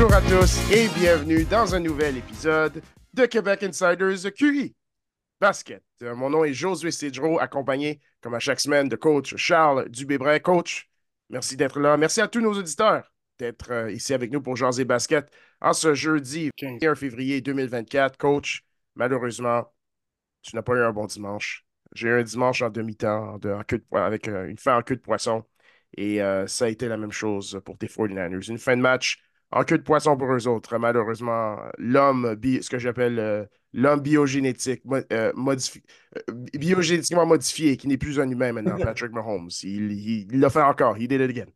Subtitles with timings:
[0.00, 2.82] Bonjour à tous et bienvenue dans un nouvel épisode
[3.12, 4.74] de Québec Insiders QI
[5.38, 5.82] Basket.
[6.02, 10.40] Euh, Mon nom est Josué Cedro, accompagné, comme à chaque semaine, de coach Charles Dubébret.
[10.40, 10.88] Coach,
[11.28, 11.98] merci d'être là.
[11.98, 15.92] Merci à tous nos auditeurs d'être euh, ici avec nous pour jaser basket en ce
[15.92, 18.16] jeudi 21 février 2024.
[18.16, 18.64] Coach,
[18.94, 19.70] malheureusement,
[20.40, 21.66] tu n'as pas eu un bon dimanche.
[21.94, 23.38] J'ai eu un dimanche en demi-temps
[23.92, 25.44] avec euh, une fin en queue de poisson.
[25.94, 28.48] Et ça a été la même chose pour tes 49ers.
[28.48, 29.20] Une fin de match
[29.52, 30.78] en queue de poisson pour eux autres.
[30.78, 35.82] Malheureusement, l'homme, ce que j'appelle euh, l'homme biogénétique, mo- euh, modifi-
[36.16, 39.50] euh, biogénétiquement modifié, qui n'est plus un humain maintenant, Patrick Mahomes.
[39.62, 40.96] Il il- il l'a fait encore.
[40.96, 41.46] He did it again.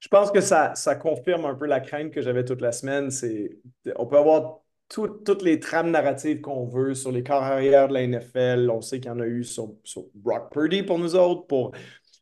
[0.00, 3.10] Je pense que ça, ça confirme un peu la crainte que j'avais toute la semaine.
[3.10, 3.58] C'est,
[3.96, 7.94] on peut avoir tout- toutes les trames narratives qu'on veut sur les corps arrière de
[7.94, 8.68] la NFL.
[8.70, 11.72] On sait qu'il y en a eu sur, sur Brock Purdy pour nous autres, pour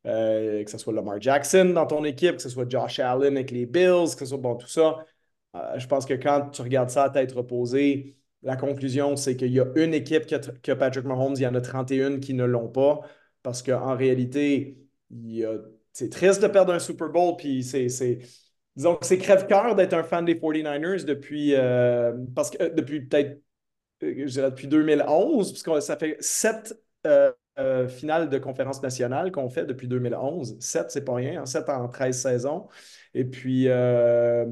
[0.07, 3.51] euh, que ce soit Lamar Jackson dans ton équipe, que ce soit Josh Allen avec
[3.51, 5.05] les Bills, que ce soit bon, tout ça.
[5.55, 9.53] Euh, je pense que quand tu regardes ça à tête reposée, la conclusion, c'est qu'il
[9.53, 12.45] y a une équipe qui a Patrick Mahomes, il y en a 31 qui ne
[12.45, 13.01] l'ont pas.
[13.43, 14.79] Parce qu'en réalité,
[15.93, 17.89] c'est triste de perdre un Super Bowl, puis c'est.
[18.75, 23.43] Disons que c'est crève-cœur d'être un fan des 49ers depuis, euh, parce que, depuis peut-être,
[24.01, 26.75] je dirais depuis 2011, parce que ça fait sept
[27.59, 30.57] euh, finales de conférence nationale qu'on fait depuis 2011.
[30.61, 32.69] Sept, c'est pas rien, hein, sept en 13 saisons.
[33.15, 34.45] Et puis, euh,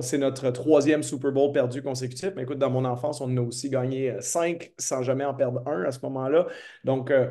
[0.00, 2.30] c'est notre troisième Super Bowl perdu consécutif.
[2.36, 5.34] Mais écoute, dans mon enfance, on en a aussi gagné euh, cinq sans jamais en
[5.34, 6.46] perdre un à ce moment-là.
[6.84, 7.30] Donc, euh,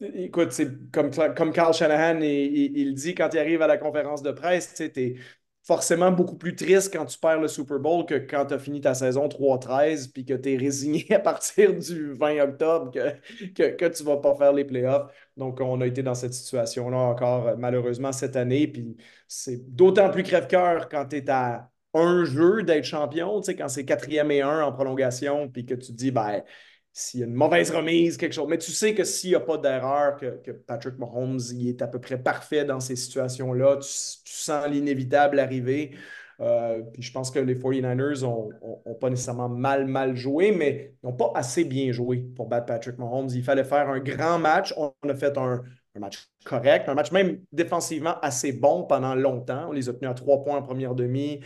[0.00, 4.30] écoute, c'est comme, comme Carl Shanahan, il, dit quand il arrive à la conférence de
[4.32, 5.20] presse, tu
[5.70, 8.80] forcément beaucoup plus triste quand tu perds le Super Bowl que quand tu as fini
[8.80, 14.02] ta saison 3-13 puis que tu es résigné à partir du 20 octobre que, tu
[14.02, 15.12] ne vas pas faire les playoffs.
[15.36, 18.66] Donc, on a été dans cette situation-là encore euh, malheureusement cette année.
[18.66, 18.96] Puis
[19.28, 23.68] c'est d'autant plus crève-cœur quand tu es à un jeu d'être champion, tu sais, quand
[23.68, 26.42] c'est quatrième et un en prolongation, puis que tu te dis, ben,
[26.92, 28.48] s'il y a une mauvaise remise, quelque chose.
[28.48, 31.86] Mais tu sais que s'il n'y a pas d'erreur, que, Patrick Mahomes il est à
[31.86, 33.88] peu près parfait dans ces situations-là, tu,
[34.24, 35.92] tu sens l'inévitable arriver.
[36.40, 38.50] Euh, puis je pense que les 49ers n'ont
[39.00, 42.98] pas nécessairement mal, mal joué, mais ils n'ont pas assez bien joué pour battre Patrick
[42.98, 43.28] Mahomes.
[43.34, 44.72] Il fallait faire un grand match.
[44.76, 45.62] On a fait un,
[45.94, 49.68] un match correct, un match même défensivement assez bon pendant longtemps.
[49.68, 51.40] On les a tenus à trois points en première demi.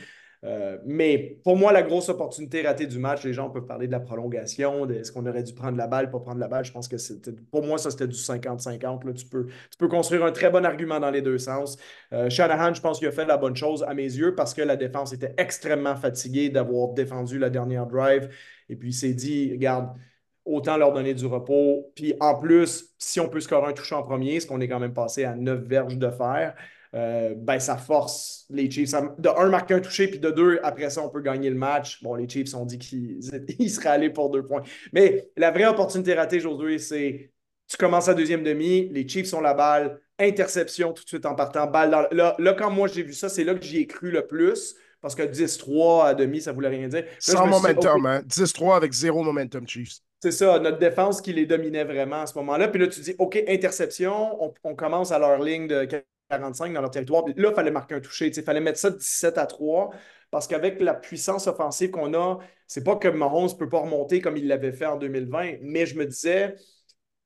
[0.45, 3.93] Euh, mais pour moi, la grosse opportunité ratée du match, les gens peuvent parler de
[3.93, 6.65] la prolongation, de est-ce qu'on aurait dû prendre la balle, pas prendre la balle.
[6.65, 9.07] Je pense que c'était, pour moi, ça, c'était du 50-50.
[9.07, 9.13] Là.
[9.15, 11.79] Tu, peux, tu peux construire un très bon argument dans les deux sens.
[12.13, 14.63] Euh, Shanahan, je pense qu'il a fait la bonne chose à mes yeux parce que
[14.63, 18.29] la défense était extrêmement fatiguée d'avoir défendu la dernière drive.
[18.69, 19.97] Et puis, il s'est dit, regarde,
[20.45, 21.91] autant leur donner du repos.
[21.95, 24.81] Puis en plus, si on peut scorer un toucher en premier, ce qu'on est quand
[24.81, 26.55] même passé à 9 verges de fer,
[26.95, 28.91] euh, ben, ça force les Chiefs.
[28.91, 31.57] Ça- de un, marquer un toucher, puis de deux, après ça, on peut gagner le
[31.57, 32.03] match.
[32.03, 33.19] Bon, les Chiefs ont dit qu'ils
[33.59, 34.63] ils seraient allés pour deux points.
[34.93, 37.31] Mais la vraie opportunité ratée aujourd'hui, c'est
[37.69, 41.35] tu commences à deuxième demi, les Chiefs ont la balle, interception tout de suite en
[41.35, 43.79] partant, balle dans le- là, là, quand moi j'ai vu ça, c'est là que j'y
[43.81, 44.75] ai cru le plus.
[45.01, 47.05] Parce que 10-3 à demi, ça voulait rien dire.
[47.05, 48.23] Là, Sans dit, momentum, hein?
[48.25, 49.99] 10-3 avec zéro momentum, Chiefs.
[50.23, 52.69] c'est ça, notre défense qui les dominait vraiment à ce moment-là.
[52.69, 55.85] Puis là, tu dis, OK, interception, on, on commence à leur ligne de
[56.31, 57.25] 45 dans leur territoire.
[57.37, 58.27] Là, il fallait marquer un toucher.
[58.27, 59.91] Il fallait mettre ça 17 à 3
[60.31, 64.21] parce qu'avec la puissance offensive qu'on a, c'est pas que Mahomes ne peut pas remonter
[64.21, 66.57] comme il l'avait fait en 2020, mais je me disais,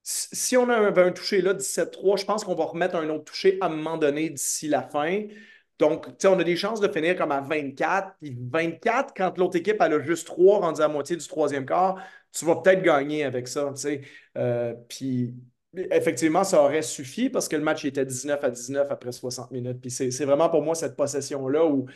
[0.03, 3.59] si on avait un toucher là, 17-3, je pense qu'on va remettre un autre toucher
[3.61, 5.23] à un moment donné d'ici la fin.
[5.79, 8.17] Donc, on a des chances de finir comme à 24.
[8.21, 12.03] Puis 24, quand l'autre équipe elle a juste 3 rendu à moitié du troisième quart,
[12.33, 13.73] tu vas peut-être gagner avec ça.
[14.37, 15.35] Euh, puis
[15.91, 19.81] effectivement, ça aurait suffi parce que le match était 19 à 19 après 60 minutes.
[19.81, 21.87] Puis c'est vraiment pour moi cette possession-là où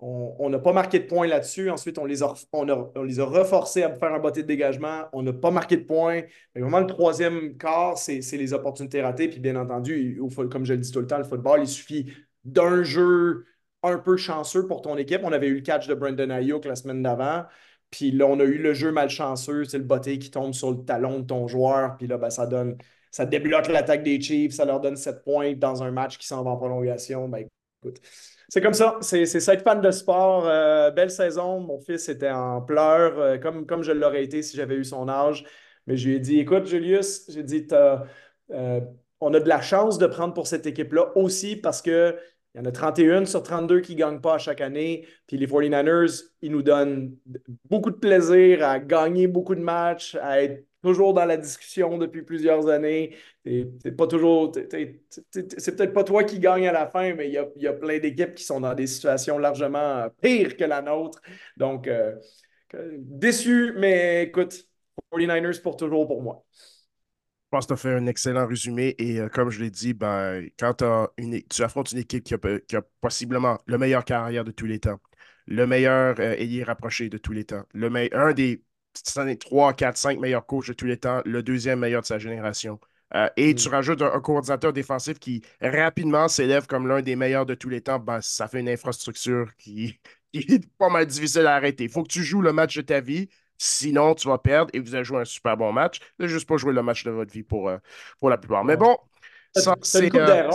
[0.00, 1.70] on n'a pas marqué de points là-dessus.
[1.70, 5.04] Ensuite, on les, a, on, les a reforcés à faire un botté de dégagement.
[5.12, 6.22] On n'a pas marqué de points.
[6.54, 9.28] Mais vraiment, le troisième quart, c'est les opportunités ratées.
[9.28, 10.20] Puis bien entendu,
[10.50, 12.12] comme je le dis tout le temps, le football, il suffit
[12.44, 13.46] d'un jeu
[13.82, 15.20] un peu chanceux pour ton équipe.
[15.24, 17.44] On avait eu le catch de Brandon Ayuk la semaine d'avant.
[17.90, 20.84] Puis là, on a eu le jeu malchanceux, c'est le botté qui tombe sur le
[20.84, 21.96] talon de ton joueur.
[21.96, 22.76] Puis là, ben, ça donne,
[23.14, 26.42] ça débloque l'attaque des Chiefs, ça leur donne 7 points dans un match qui s'en
[26.42, 27.28] va en prolongation.
[27.28, 27.46] Ben,
[27.80, 28.00] écoute,
[28.48, 28.98] c'est comme ça.
[29.02, 30.48] C'est être fan de sport.
[30.48, 31.60] Euh, belle saison.
[31.60, 35.08] Mon fils était en pleurs, euh, comme, comme je l'aurais été si j'avais eu son
[35.08, 35.44] âge.
[35.86, 38.80] Mais je lui ai dit, écoute, Julius, j'ai dit, euh,
[39.20, 42.18] on a de la chance de prendre pour cette équipe-là aussi parce que
[42.56, 45.06] il y en a 31 sur 32 qui ne gagnent pas à chaque année.
[45.28, 47.16] Puis les 49ers, ils nous donnent
[47.70, 52.22] beaucoup de plaisir à gagner beaucoup de matchs, à être toujours dans la discussion depuis
[52.22, 53.16] plusieurs années.
[53.44, 54.52] C'est pas toujours.
[54.54, 58.34] C'est peut-être pas toi qui gagne à la fin, mais il y a, plein d'équipes
[58.34, 61.20] qui sont dans des situations largement pires que la nôtre.
[61.56, 62.14] Donc, euh,
[62.98, 64.68] déçu, mais écoute,
[65.12, 66.44] 49ers pour toujours pour moi.
[66.52, 69.94] Je pense que tu as fait un excellent résumé et euh, comme je l'ai dit,
[69.94, 70.82] ben, quand
[71.48, 72.34] tu affrontes une équipe qui
[72.76, 74.98] a, possiblement le meilleur carrière de tous les temps,
[75.46, 78.62] le meilleur euh, ailier rapproché de tous les temps, le un des
[78.94, 82.78] 3, 4, 5 meilleurs coachs de tous les temps, le deuxième meilleur de sa génération.
[83.14, 83.56] Euh, et mm.
[83.56, 87.80] tu rajoutes un, coordinateur défensif qui rapidement s'élève comme l'un des meilleurs de tous les
[87.80, 90.00] temps, ben, ça fait une infrastructure qui,
[90.32, 91.84] qui est pas mal difficile à arrêter.
[91.84, 93.28] Il faut que tu joues le match de ta vie.
[93.56, 96.00] Sinon, tu vas perdre et vous avez joué un super bon match.
[96.18, 97.78] Ne juste pas jouer le match de votre vie pour, euh,
[98.18, 98.64] pour la plupart.
[98.64, 98.96] Mais bon,
[99.54, 100.50] c'est une euh,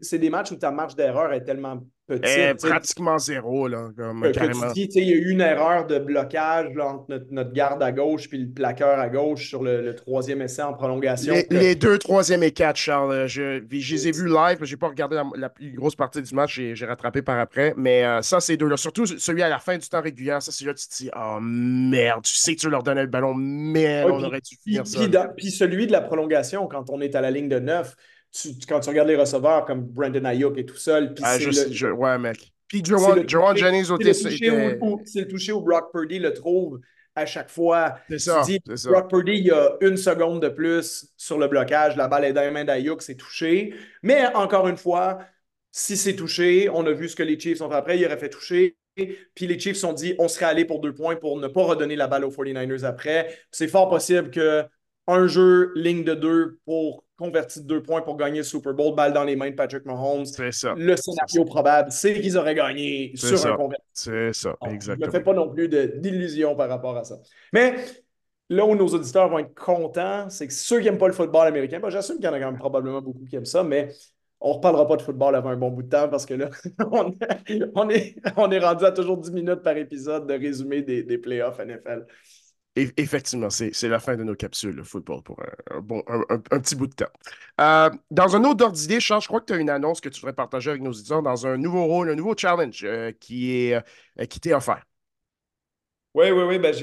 [0.00, 2.26] C'est des matchs où ta marge d'erreur est tellement petite.
[2.26, 3.90] Eh, pratiquement zéro, là.
[3.96, 4.72] Comme, carrément.
[4.72, 8.28] Tu dis, il y a eu une erreur de blocage entre notre, garde à gauche
[8.28, 11.34] puis le plaqueur à gauche sur le, troisième essai en prolongation.
[11.50, 13.26] Les, deux, troisième et quatre, Charles.
[13.26, 16.22] Je, je les ai vus live, mais je n'ai pas regardé la, plus grosse partie
[16.22, 16.60] du match.
[16.72, 17.74] J'ai rattrapé par après.
[17.76, 18.76] Mais euh, ça, c'est deux-là.
[18.76, 20.36] Surtout celui à la fin du temps régulier.
[20.40, 23.08] Ça, c'est là tu te dis, oh merde, tu sais que tu leur donnais le
[23.08, 25.00] ballon, mais on aurait dû finir ça.
[25.36, 27.96] Puis, celui de la prolongation, quand on est à la ligne de neuf,
[28.68, 31.14] quand tu regardes les receveurs comme Brandon Ayuk est tout seul.
[31.22, 32.52] Ah, je, ouais, mec.
[32.66, 36.80] Puis Jerome Jennings au C'est le toucher où Brock Purdy le trouve
[37.14, 37.96] à chaque fois.
[38.08, 38.42] C'est ça.
[38.44, 41.96] Tu dis, Brock Purdy, il y a une seconde de plus sur le blocage.
[41.96, 43.74] La balle est dans les mains d'Ayuk, c'est touché.
[44.02, 45.18] Mais encore une fois,
[45.70, 48.18] si c'est touché, on a vu ce que les Chiefs ont fait après, il aurait
[48.18, 48.76] fait toucher.
[48.94, 51.96] Puis les Chiefs ont dit on serait allé pour deux points pour ne pas redonner
[51.96, 53.36] la balle aux 49ers après.
[53.50, 54.64] C'est fort possible que
[55.06, 58.94] un jeu, ligne de deux pour converti de deux points pour gagner le Super Bowl,
[58.94, 60.26] balle dans les mains de Patrick Mahomes.
[60.26, 60.74] C'est ça.
[60.76, 63.84] Le scénario probable, c'est qu'ils auraient gagné sur un converti.
[63.92, 65.04] C'est ça, exactement.
[65.04, 67.16] Je ne fais pas non plus d'illusions par rapport à ça.
[67.52, 67.76] Mais
[68.48, 71.46] là où nos auditeurs vont être contents, c'est que ceux qui n'aiment pas le football
[71.46, 73.90] américain, ben, j'assume qu'il y en a quand même probablement beaucoup qui aiment ça, mais
[74.40, 76.50] on ne reparlera pas de football avant un bon bout de temps parce que là,
[77.74, 81.18] on, est, on est rendu à toujours 10 minutes par épisode de résumé des, des
[81.18, 82.06] playoffs NFL
[82.74, 85.40] effectivement, c'est la fin de nos capsules, le football, pour
[85.70, 87.12] un, bon, un, petit bout de temps.
[87.60, 90.08] Euh, dans un autre ordre d'idée, Charles, je crois que tu as une annonce que
[90.08, 94.24] tu voudrais partager avec nos auditeurs dans un nouveau rôle, un nouveau challenge euh, euh,
[94.26, 94.84] qui t'est offert.
[96.14, 96.58] Oui, oui, oui.
[96.58, 96.74] Ben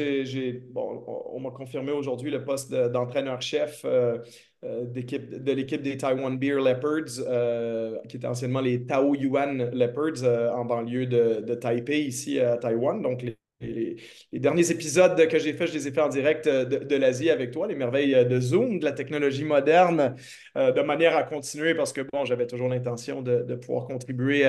[0.72, 8.18] bon, on, m'a confirmé aujourd'hui le poste d'entraîneur-chef de l'équipe des Taiwan Beer Leopards, qui
[8.18, 10.24] était anciennement les Tao Yuan Leopards
[10.56, 13.04] en banlieue de, de Taipei, ici à Taïwan.
[13.04, 13.98] Donc, les les,
[14.32, 17.52] derniers épisodes que j'ai faits, je les ai faits en direct euh, de, l'Asie avec
[17.52, 20.16] toi, les merveilles euh, de Zoom, de la technologie moderne,
[20.56, 24.46] euh, de manière à continuer parce que, bon, j'avais toujours l'intention de, pouvoir contribuer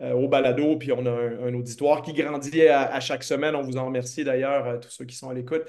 [0.00, 3.54] au balado, puis on a un, auditoire qui grandit à, chaque semaine.
[3.54, 5.62] On vous en remercie d'ailleurs, tous ceux qui sont à l'écoute.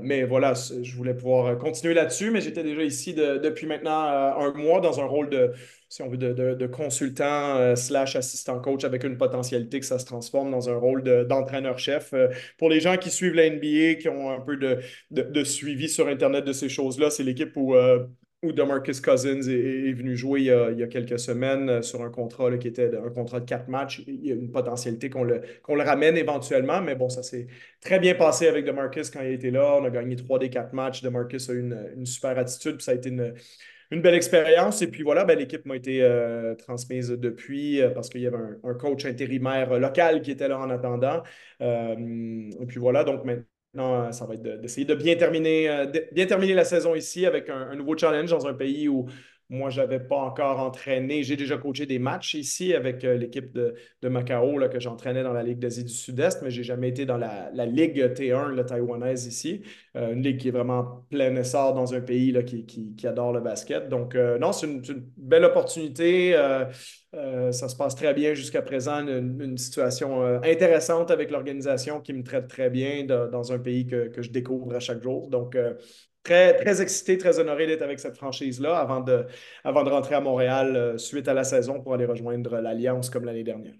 [0.00, 4.80] mais voilà, je voulais pouvoir continuer là-dessus, mais j'étais déjà ici depuis maintenant un mois
[4.80, 5.52] dans un rôle de
[5.92, 10.06] si on veut, de, consultant euh, slash assistant coach avec une potentialité que ça se
[10.06, 12.14] transforme dans un rôle d'entraîneur-chef.
[12.14, 16.08] Euh, pour les gens qui suivent la NBA, qui ont un peu de, suivi sur
[16.08, 18.06] Internet de ces choses-là, c'est l'équipe où, euh,
[18.42, 22.68] où DeMarcus Cousins est, venu jouer il y, a, quelques semaines sur un contrat qui
[22.68, 24.02] était un contrat de quatre matchs.
[24.06, 27.48] Il y a une potentialité qu'on le, le ramène éventuellement, mais bon, ça s'est
[27.82, 29.76] très bien passé avec DeMarcus quand il était là.
[29.78, 31.02] On a gagné trois des quatre matchs.
[31.02, 33.34] DeMarcus a eu une, une super attitude, puis ça a été une
[33.92, 34.82] une belle expérience.
[34.82, 38.38] Et puis voilà, ben, l'équipe m'a été euh, transmise depuis euh, parce qu'il y avait
[38.64, 41.22] un, coach intérimaire local qui était là en attendant.
[41.60, 41.94] Euh,
[42.60, 46.64] et puis voilà, donc maintenant, ça va être d'essayer de, bien, terminer, bien terminer la
[46.64, 49.06] saison ici avec un, nouveau challenge dans un pays où
[49.52, 51.22] moi, je n'avais pas encore entraîné.
[51.22, 55.34] J'ai déjà coaché des matchs ici avec euh, l'équipe de, Macao là, que j'entraînais dans
[55.34, 58.64] la Ligue d'Asie du Sud-Est, mais je n'ai jamais été dans la, Ligue T1, la
[58.64, 59.60] taïwanaise ici.
[59.94, 63.32] Euh, une ligue qui est vraiment plein essor dans un pays là, qui, qui, adore
[63.32, 63.90] le basket.
[63.90, 64.82] Donc, euh, non, c'est une,
[65.18, 66.32] belle opportunité.
[67.12, 69.06] ça se passe très bien jusqu'à présent.
[69.06, 74.22] Une, situation intéressante avec l'organisation qui me traite très bien dans un pays que, que,
[74.22, 75.28] je découvre à chaque jour.
[75.28, 75.56] Donc,
[76.22, 79.26] très, très excité, très honoré d'être avec cette franchise-là avant de,
[79.64, 83.24] avant de rentrer à Montréal euh, suite à la saison pour aller rejoindre l'Alliance comme
[83.24, 83.74] l'année dernière.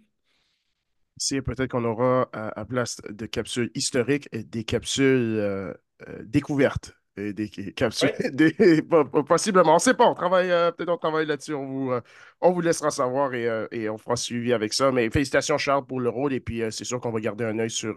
[1.44, 5.72] Peut-être qu'on aura à, place de capsules historiques des capsules euh,
[6.08, 6.94] euh, découvertes.
[7.16, 8.10] des capsules,
[9.28, 11.92] possiblement, on ne sait pas, on travaille, peut-être on travaille là-dessus, on vous,
[12.40, 14.90] on vous laissera savoir et, on fera suivi avec ça.
[14.90, 17.70] Mais félicitations Charles pour le rôle et puis c'est sûr qu'on va garder un œil
[17.70, 17.94] sur,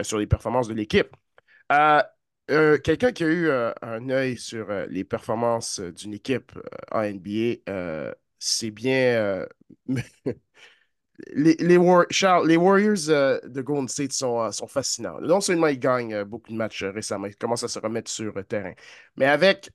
[0.00, 1.14] sur les performances de l'équipe.
[2.50, 6.52] Euh, quelqu'un qui a eu euh, un œil sur euh, les performances d'une équipe
[6.92, 9.46] en NBA, c'est bien
[11.32, 11.78] les, les,
[12.10, 13.06] Charles, les Warriors
[13.44, 15.20] de Golden State sont, sont, fascinants.
[15.20, 18.74] Non seulement ils gagnent beaucoup de matchs récemment, ils commencent à se remettre sur terrain,
[19.16, 19.70] mais avec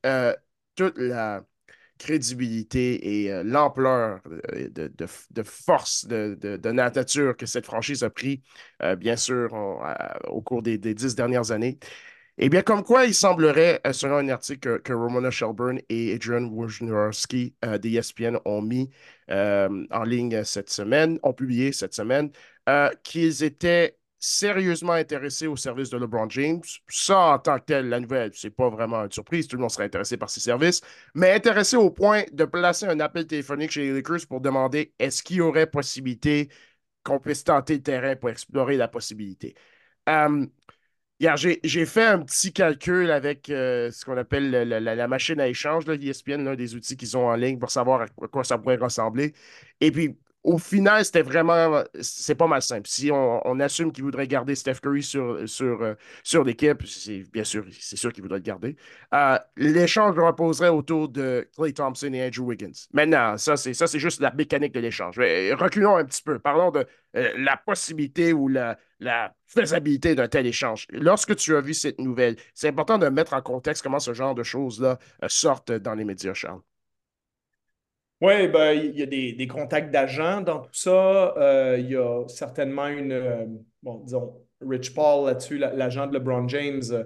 [0.76, 1.44] toute la
[1.98, 8.44] crédibilité et l'ampleur de, de, de, force de, de, nature que cette franchise a pris,
[8.98, 9.54] bien sûr,
[10.28, 11.80] au cours des dix dernières années,
[12.42, 16.46] eh bien, comme quoi, il semblerait, euh, selon un article que, Romana Shelburne et Adrian
[16.46, 18.90] Wojnarowski euh, d'ESPN ont mis
[19.30, 22.32] euh, en ligne cette semaine, ont publié cette semaine,
[23.04, 26.62] qu'ils étaient sérieusement intéressés au service de LeBron James.
[26.88, 29.48] Ça, en tant que tel, la nouvelle, c'est pas vraiment une surprise.
[29.48, 30.82] Tout le monde serait intéressé par ses services,
[31.16, 35.24] mais intéressés au point de placer un appel téléphonique chez les Lakers pour demander est-ce
[35.24, 36.50] qu'il y aurait possibilité
[37.04, 39.56] qu'on puisse tenter le terrain pour explorer la possibilité.
[41.20, 46.46] J'ai fait un petit calcul avec euh, ce qu'on appelle la, machine à échange, l'ESPN,
[46.46, 49.34] l'un des outils qu'ils ont en ligne pour savoir à quoi ça pourrait ressembler.
[49.82, 51.84] Et puis, au final, c'était vraiment.
[52.02, 52.88] C'est pas mal simple.
[52.88, 56.82] Si on, assume qu'il voudrait garder Steph Curry sur, sur, euh, sur l'équipe,
[57.34, 58.78] bien sûr, c'est sûr qu'il voudrait le garder.
[59.14, 62.72] Euh, l'échange reposerait autour de Clay Thompson et Andrew Wiggins.
[62.94, 65.20] Maintenant, ça, c'est juste la mécanique de l'échange.
[65.20, 66.40] Reculons un petit peu.
[66.40, 66.86] Parlons de
[67.18, 70.88] euh, la possibilité ou la, la faisabilité d'un tel échange.
[70.92, 74.36] Lorsque tu as vu cette nouvelle, c'est important de mettre en contexte comment ce genre
[74.36, 76.62] de choses-là sortent dans les médias, Charles.
[78.22, 81.34] Oui, ben, il y a des, contacts d'agents dans tout ça.
[81.38, 83.46] Euh, il y a certainement une, euh,
[84.04, 87.06] disons, Rich Paul là-dessus, l'agent de LeBron James, euh,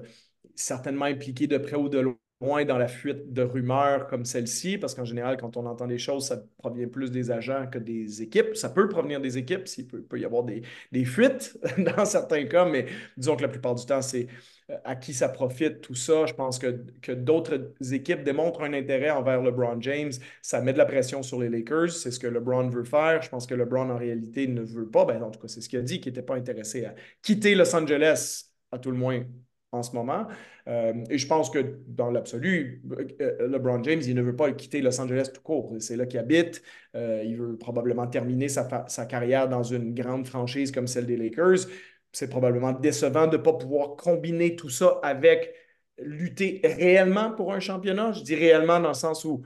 [0.56, 4.94] certainement impliqué de près ou de loin dans la fuite de rumeurs comme celle-ci, parce
[4.94, 8.56] qu'en général, quand on entend des choses, ça provient plus des agents que des équipes.
[8.56, 12.46] Ça peut provenir des équipes, il peut, peut y avoir des, des fuites dans certains
[12.46, 14.28] cas, mais disons que la plupart du temps, c'est
[14.70, 16.26] euh, à qui ça profite, tout ça.
[16.26, 20.12] Je pense que, que d'autres équipes démontrent un intérêt envers LeBron James.
[20.42, 21.92] Ça met de la pression sur les Lakers.
[21.92, 23.22] C'est ce que LeBron veut faire.
[23.22, 25.06] Je pense que LeBron, en réalité, ne veut pas.
[25.06, 27.56] Ben, en tout cas, c'est ce qu'il a dit, qu'il n'était pas intéressé à quitter
[27.56, 29.24] Los Angeles, à tout le moins
[29.72, 30.28] en ce moment.
[30.68, 32.82] Euh, et je pense que dans l'absolu,
[33.20, 35.74] euh, LeBron James, il ne veut pas quitter Los Angeles tout court.
[35.80, 36.62] C'est là qu'il habite.
[36.96, 38.66] il veut probablement terminer sa,
[39.08, 41.68] carrière dans une grande franchise comme celle des Lakers
[42.14, 45.54] c'est probablement décevant de ne pas pouvoir combiner tout ça avec
[45.98, 48.12] lutter réellement pour un championnat.
[48.14, 49.44] Je dis réellement dans le sens où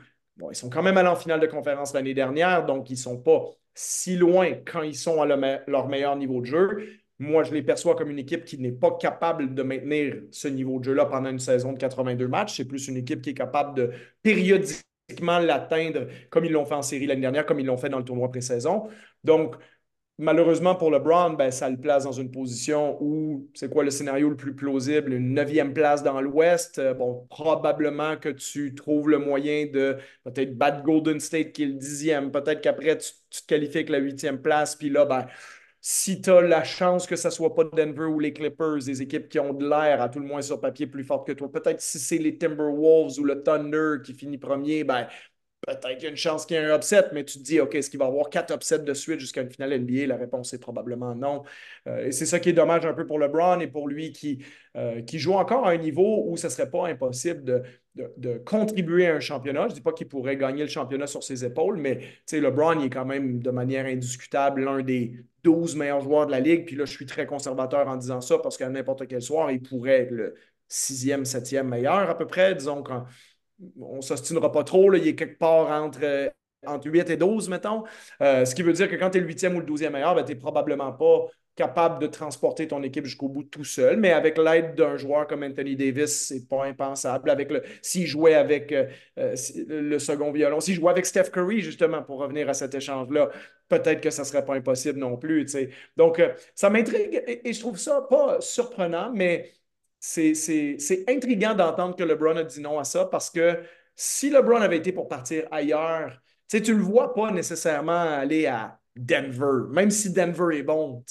[0.52, 3.18] ils sont quand même allés en finale de conférence l'année dernière, donc ils ne sont
[3.18, 6.90] pas si loin quand ils sont à leur meilleur niveau de jeu.
[7.20, 10.80] Moi, je les perçois comme une équipe qui n'est pas capable de maintenir ce niveau
[10.80, 12.58] de jeu-là pendant une saison de 82 matchs.
[12.58, 16.82] C'est plus une équipe qui est capable de périodiquement l'atteindre comme ils l'ont fait en
[16.82, 18.88] série l'année dernière, comme ils l'ont fait dans le tournoi pré-saison.
[19.24, 19.56] Donc,
[20.18, 24.30] malheureusement pour LeBron, ben, ça le place dans une position où c'est quoi le scénario
[24.30, 25.14] le plus plausible?
[25.14, 26.80] Une neuvième place dans l'Ouest?
[26.80, 31.68] Euh, bon, probablement que tu trouves le moyen de peut-être battre Golden State qui est
[31.68, 32.32] le dixième.
[32.32, 34.76] Peut-être qu'après, tu, te qualifies avec la huitième place.
[34.76, 35.28] Puis là, ben,
[35.90, 39.02] si tu as la chance que ce ne soit pas Denver ou les Clippers, des
[39.02, 41.50] équipes qui ont de l'air, à tout le moins sur papier, plus fortes que toi,
[41.50, 45.08] peut-être si c'est les Timberwolves ou le Thunder qui finit premier, ben,
[45.66, 47.62] peut-être qu'il y a une chance qu'il y ait un upset, mais tu te dis,
[47.62, 50.08] OK, est-ce qu'il va y avoir quatre upsets de suite jusqu'à une finale NBA?
[50.08, 51.44] La réponse est probablement non.
[51.88, 54.44] Euh, et c'est ça qui est dommage un peu pour LeBron et pour lui qui,
[54.76, 57.64] euh, qui joue encore à un niveau où ce ne serait pas impossible de,
[58.18, 59.64] de, contribuer à un championnat.
[59.64, 62.00] Je ne dis pas qu'il pourrait gagner le championnat sur ses épaules, mais
[62.32, 65.14] LeBron, il est quand même de manière indiscutable l'un des
[65.44, 66.66] 12 meilleurs joueurs de la Ligue.
[66.66, 69.62] Puis là, je suis très conservateur en disant ça parce qu'à n'importe quel soir, il
[69.62, 70.36] pourrait être le
[70.68, 73.06] sixième, septième meilleur à peu près, disons, quand
[73.80, 76.30] on ne s'ostinera pas trop, il est quelque part entre, euh,
[76.66, 77.84] entre 8 et 12, mettons.
[78.22, 80.16] Euh, ce qui veut dire que quand tu es le 8e ou le 12e meilleur,
[80.16, 81.28] ben, tu n'es probablement pas
[81.58, 85.44] capable de transporter ton équipe jusqu'au bout tout seul, mais avec l'aide d'un joueur comme
[85.44, 87.32] Anthony Davis, c'est pas impensable.
[87.32, 88.86] Avec le, s'il jouait avec euh,
[89.68, 93.30] le second violon, s'il jouait avec Steph Curry, justement, pour revenir à cet échange-là,
[93.68, 95.46] peut-être que ça serait pas impossible non plus.
[95.98, 96.22] Donc,
[96.54, 99.52] ça m'intrigue et, je trouve ça pas surprenant, mais
[100.00, 103.60] c'est intriguant d'entendre que LeBron a dit non à ça parce que
[103.96, 109.68] si LeBron avait été pour partir ailleurs, tu le vois pas nécessairement aller à Denver,
[109.70, 111.04] même si Denver est bon,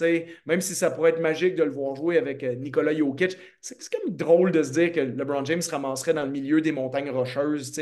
[0.46, 3.36] même si ça pourrait être magique de le voir jouer avec euh, Nikola Jokic.
[3.60, 6.72] C'est même drôle de se dire que LeBron James se ramasserait dans le milieu des
[6.72, 7.80] montagnes rocheuses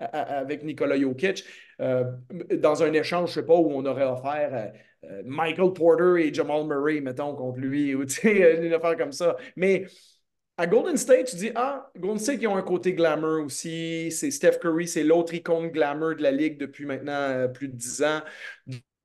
[0.00, 1.44] avec Nikola Jokic
[1.80, 2.04] euh,
[2.58, 4.72] dans un échange, je sais pas, où on aurait offert
[5.04, 9.36] euh, Michael Porter et Jamal Murray, mettons, contre lui, ou une affaire comme ça.
[9.56, 9.86] Mais
[10.56, 14.10] à Golden State, tu dis, ah, Golden State, ils ont un côté glamour aussi.
[14.10, 18.02] C'est Steph Curry, c'est l'autre icône glamour de la Ligue depuis maintenant plus de 10
[18.02, 18.20] ans.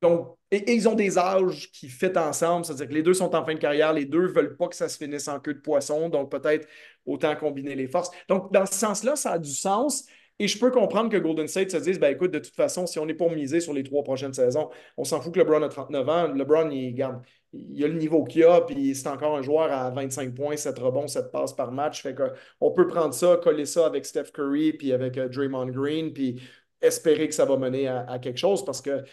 [0.04, 3.54] Donc, ils ont des âges qui fit ensemble, c'est-à-dire que les deux sont en fin
[3.54, 6.10] de carrière, les deux ne veulent pas que ça se finisse en queue de poisson,
[6.10, 6.68] donc peut-être
[7.06, 8.10] autant combiner les forces.
[8.28, 10.04] Donc, dans ce sens-là, ça a du sens,
[10.38, 12.98] Et je peux comprendre que Golden State se dise, ben écoute, de toute façon, si
[12.98, 15.68] on est pour miser sur les trois prochaines saisons, on s'en fout que LeBron a
[15.68, 16.28] 39 ans.
[16.34, 19.90] LeBron, il garde, il a le niveau qu'il a, puis c'est encore un joueur à
[19.90, 22.02] 25 points, 7 rebonds, 7 passes par match.
[22.02, 25.66] Fait que on peut prendre ça, coller ça avec Steph Curry, puis avec euh, Draymond
[25.68, 26.42] Green, puis
[26.84, 29.04] espérer que ça va mener à, quelque chose parce que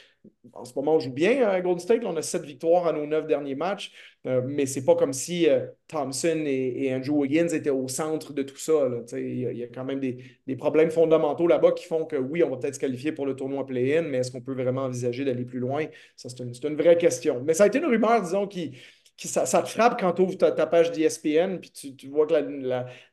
[0.54, 2.04] en ce moment, on joue bien à Golden State.
[2.06, 3.92] on a sept victoires à nos neuf derniers matchs,
[4.28, 8.44] euh, mais c'est pas comme si euh, Thompson et, Andrew Wiggins étaient au centre de
[8.44, 8.88] tout ça.
[9.14, 12.58] Il y, a quand même des, problèmes fondamentaux là-bas qui font que oui, on va
[12.58, 15.60] peut-être se qualifier pour le tournoi play-in, mais est-ce qu'on peut vraiment envisager d'aller plus
[15.60, 15.86] loin?
[16.16, 17.42] Ça, c'est une, vraie question.
[17.44, 18.78] Mais ça a été une rumeur, disons, qui,
[19.18, 22.34] ça, te frappe quand tu ouvres ta, page d'ESPN, puis tu, vois que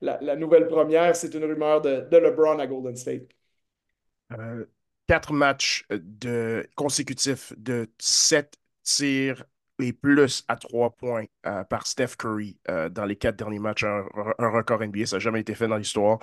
[0.01, 3.38] la, nouvelle première, c'est une rumeur de LeBron à Golden State.
[4.33, 4.67] Euh,
[5.07, 9.45] quatre matchs de, consécutifs de sept tirs
[9.79, 13.85] et plus à trois points euh, par Steph Curry euh, dans les quatre derniers matchs,
[13.85, 14.05] un,
[14.39, 15.07] record NBA.
[15.07, 16.19] Ça n'a jamais été fait dans l'histoire.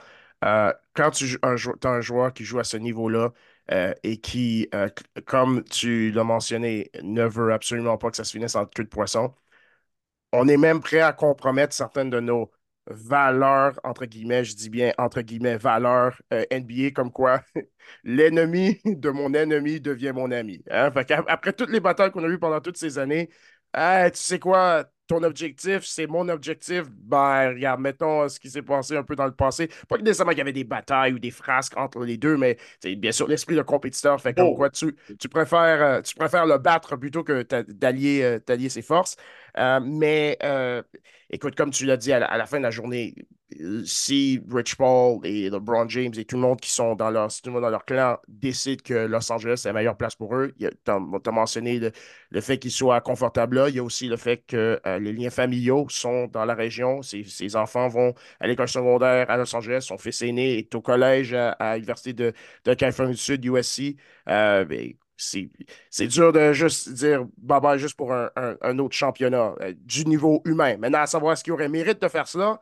[0.93, 1.49] quand tu as
[1.89, 3.31] un, joueur qui joue à ce niveau-là
[4.03, 4.69] et qui,
[5.25, 8.89] comme tu l'as mentionné, ne veut absolument pas que ça se finisse en queue de
[8.89, 9.33] poisson,
[10.31, 12.51] on est même prêt à compromettre certaines de nos
[12.87, 17.41] valeur, entre guillemets, je dis bien entre guillemets, valeur euh, NBA, comme quoi
[18.03, 20.63] l'ennemi de mon ennemi devient mon ami.
[20.69, 20.91] Hein?
[21.27, 23.29] Après toutes les batailles qu'on a eues pendant toutes ces années,
[23.73, 26.83] tu sais quoi, ton objectif, c'est mon objectif.
[26.89, 29.69] Ben, regarde, mettons ce qui s'est passé un peu dans le passé.
[29.87, 33.11] Pas nécessairement qu'il y avait des batailles ou des frasques entre les deux, mais bien
[33.11, 34.55] sûr, l'esprit de compétiteur fait comme oh.
[34.55, 39.15] quoi tu, tu, préfères, euh, tu préfères le battre plutôt que d'allier euh, ses forces.
[39.57, 40.37] Euh, mais
[41.29, 43.15] écoute, comme tu l'as dit à la, fin de la journée,
[43.85, 47.69] si Rich Paul et LeBron James et tout le monde qui sont dans leur, dans
[47.69, 51.79] leur clan décident que Los Angeles est la meilleure place pour eux, tu as, mentionné
[52.31, 53.69] le, fait qu'ils soient confortables là.
[53.69, 57.01] Il y a aussi le fait que euh, les liens familiaux sont dans la région.
[57.01, 59.81] Ses, enfants vont à l'école secondaire à Los Angeles.
[59.81, 62.33] Son fils aîné est au collège à, l'Université de,
[62.65, 63.95] de, Californie du Sud, USC.
[64.27, 69.73] Euh, ben, c'est dur de juste dire bye bye juste pour un, autre championnat euh,
[69.77, 70.77] du niveau humain.
[70.77, 72.59] Maintenant, à savoir ce qui aurait mérite de faire cela,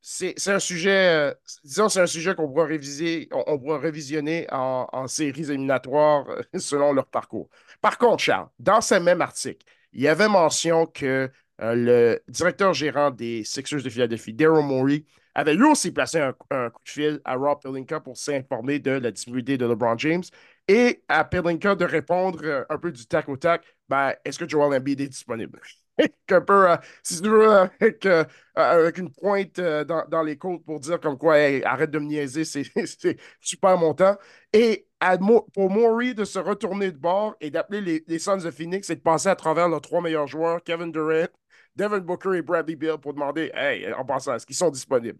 [0.00, 5.06] c'est un sujet, euh, disons, c'est un sujet qu'on pourra réviser, on, pourra révisionner en,
[5.08, 7.48] séries éliminatoires euh, selon leur parcours.
[7.80, 13.10] Par contre, Charles, dans ce même article, il y avait mention que le directeur gérant
[13.10, 15.04] des Sixers de Philadelphie, Daryl Morey,
[15.38, 16.46] avait lui aussi placé un, coup
[16.84, 20.24] de fil à Rob Pelinka pour s'informer de la disponibilité de LeBron James
[20.68, 24.78] et à Pelinka de répondre un peu du tac au tac ben, est-ce que Joel
[24.78, 25.60] Embiid est disponible?
[26.30, 30.64] Un peu, euh, si tu veux, avec, euh, avec une pointe euh, dans, les côtes
[30.64, 32.62] pour dire comme quoi, arrête de me niaiser, c'est
[33.40, 34.16] super montant.
[34.52, 34.86] Et
[35.54, 38.96] pour Maury de se retourner de bord et d'appeler les, les Suns de Phoenix et
[38.96, 41.28] de passer à travers leurs trois meilleurs joueurs, Kevin Durant,
[41.76, 45.18] Devin Booker et Bradley Bill, pour demander, hey, en passant, est-ce qu'ils sont disponibles?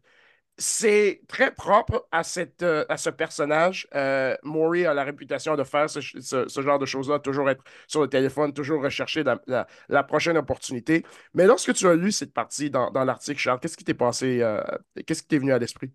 [0.59, 2.23] C'est très propre à,
[2.63, 3.89] euh, ce personnage.
[3.95, 8.09] Euh, Maury a la réputation de faire ce, genre de choses-là, toujours être sur le
[8.09, 11.05] téléphone, toujours rechercher la, prochaine opportunité.
[11.35, 14.61] Mais lorsque tu as lu cette partie dans, l'article, Charles, qu'est-ce qui t'est passé, euh,
[15.07, 15.91] qu'est-ce qui t'est venu à l'esprit?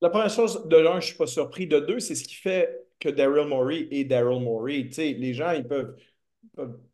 [0.00, 1.68] La première chose, de l'un, je ne suis pas surpris.
[1.68, 4.88] De deux, c'est ce qui fait que Daryl Morey est Daryl Morey.
[4.98, 5.96] les gens, ils peuvent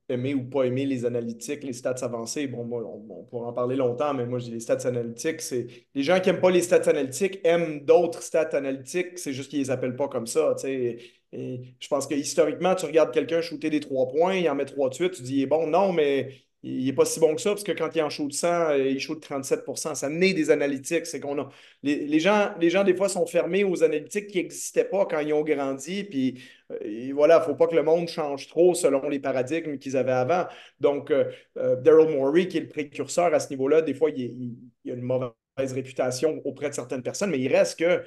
[0.09, 2.47] aimer ou pas aimer les analytiques, les stats avancées.
[2.47, 5.41] Bon, moi, on, pourra en parler longtemps, mais moi, j'ai les stats analytiques.
[5.41, 5.67] C'est...
[5.95, 9.61] Les gens qui n'aiment pas les stats analytiques aiment d'autres stats analytiques, c'est juste qu'ils
[9.61, 10.55] ne les appellent pas comme ça.
[10.63, 14.89] Je pense que historiquement, tu regardes quelqu'un shooter des trois points, il en met trois
[14.89, 16.31] de suite, tu dis, bon, non, mais
[16.63, 18.89] il n'est pas si bon que ça, parce que quand il en shoot 100, euh,
[18.91, 21.07] il shoot 37% Ça naît des analytiques.
[21.07, 21.49] C'est qu'on a.
[21.85, 25.33] Les, gens, les gens, des fois, sont fermés aux analytiques qui n'existaient pas quand ils
[25.33, 26.03] ont grandi.
[26.05, 26.43] Puis
[26.73, 29.97] euh, voilà, il ne faut pas que le monde change trop selon les paradigmes qu'ils
[29.97, 30.47] avaient avant.
[30.81, 34.91] Donc, euh, Daryl Morey, qui est le précurseur à ce niveau-là, des fois, il, il,
[34.91, 35.33] a une mauvaise
[35.73, 38.03] réputation auprès de certaines personnes, mais il reste que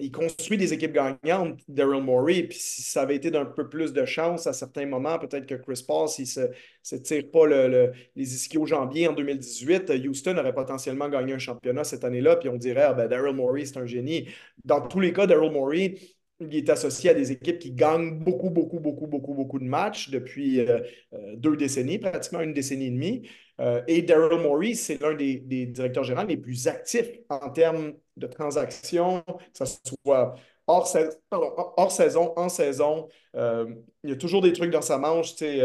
[0.00, 3.92] il construit des équipes gagnantes, Daryl Morey, puis si ça avait été d'un peu plus
[3.92, 6.48] de chance à certains moments, peut-être que Chris Paul, s'il ne
[6.82, 12.04] se, tire pas le, les ischio-jambiers en 2018, Houston aurait potentiellement gagné un championnat cette
[12.04, 14.28] année-là, puis on dirait, ah ben, Daryl Morey, c'est un génie.
[14.64, 15.94] Dans tous les cas, Daryl Morey,
[16.40, 20.10] il est associé à des équipes qui gagnent beaucoup, beaucoup, beaucoup, beaucoup, beaucoup de matchs
[20.10, 20.80] depuis euh,
[21.12, 23.28] euh, deux décennies, pratiquement une décennie et demie.
[23.60, 25.36] Euh, et Daryl Morey, c'est l'un des,
[25.66, 29.64] directeurs généraux les plus actifs en termes de transactions, que ce
[30.04, 30.34] soit
[30.66, 33.08] hors, saison, en saison.
[33.34, 35.34] il y a toujours des trucs dans sa manche.
[35.34, 35.60] Sais,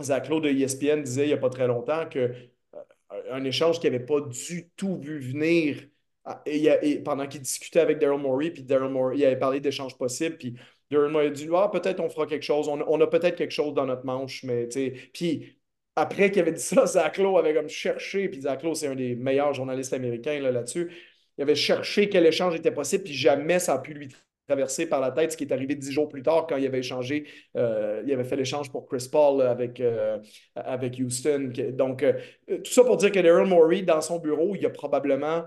[0.00, 4.04] Zach Lowe de ESPN disait il n'y a pas très longtemps qu'un échange qu'il n'avait
[4.04, 5.84] pas du tout vu venir
[6.24, 9.96] ah, et, pendant qu'il discutait avec Daryl Morey, puis Daryl Morey, il avait parlé d'échanges
[9.96, 10.54] possibles, puis
[10.90, 13.74] Daryl Morey a dit Ah, peut-être on fera quelque chose, on, a peut-être quelque chose
[13.74, 14.66] dans notre manche, mais.
[15.12, 15.58] Puis
[15.96, 18.94] après qu'il avait dit ça, Zach Lowe avait comme cherché, puis Zach Lowe, c'est un
[18.94, 20.90] des meilleurs journalistes américains là-dessus.
[21.38, 24.08] il avait cherché quel échange était possible, puis jamais ça a pu lui
[24.46, 26.80] traverser par la tête, ce qui est arrivé dix jours plus tard quand il avait
[26.80, 27.26] échangé,
[27.56, 30.18] euh, il avait fait l'échange pour Chris Paul avec, euh,
[30.54, 31.52] avec Houston.
[31.72, 32.12] Donc, euh,
[32.48, 35.44] tout ça pour dire que Daryl Morey, dans son bureau, il y a probablement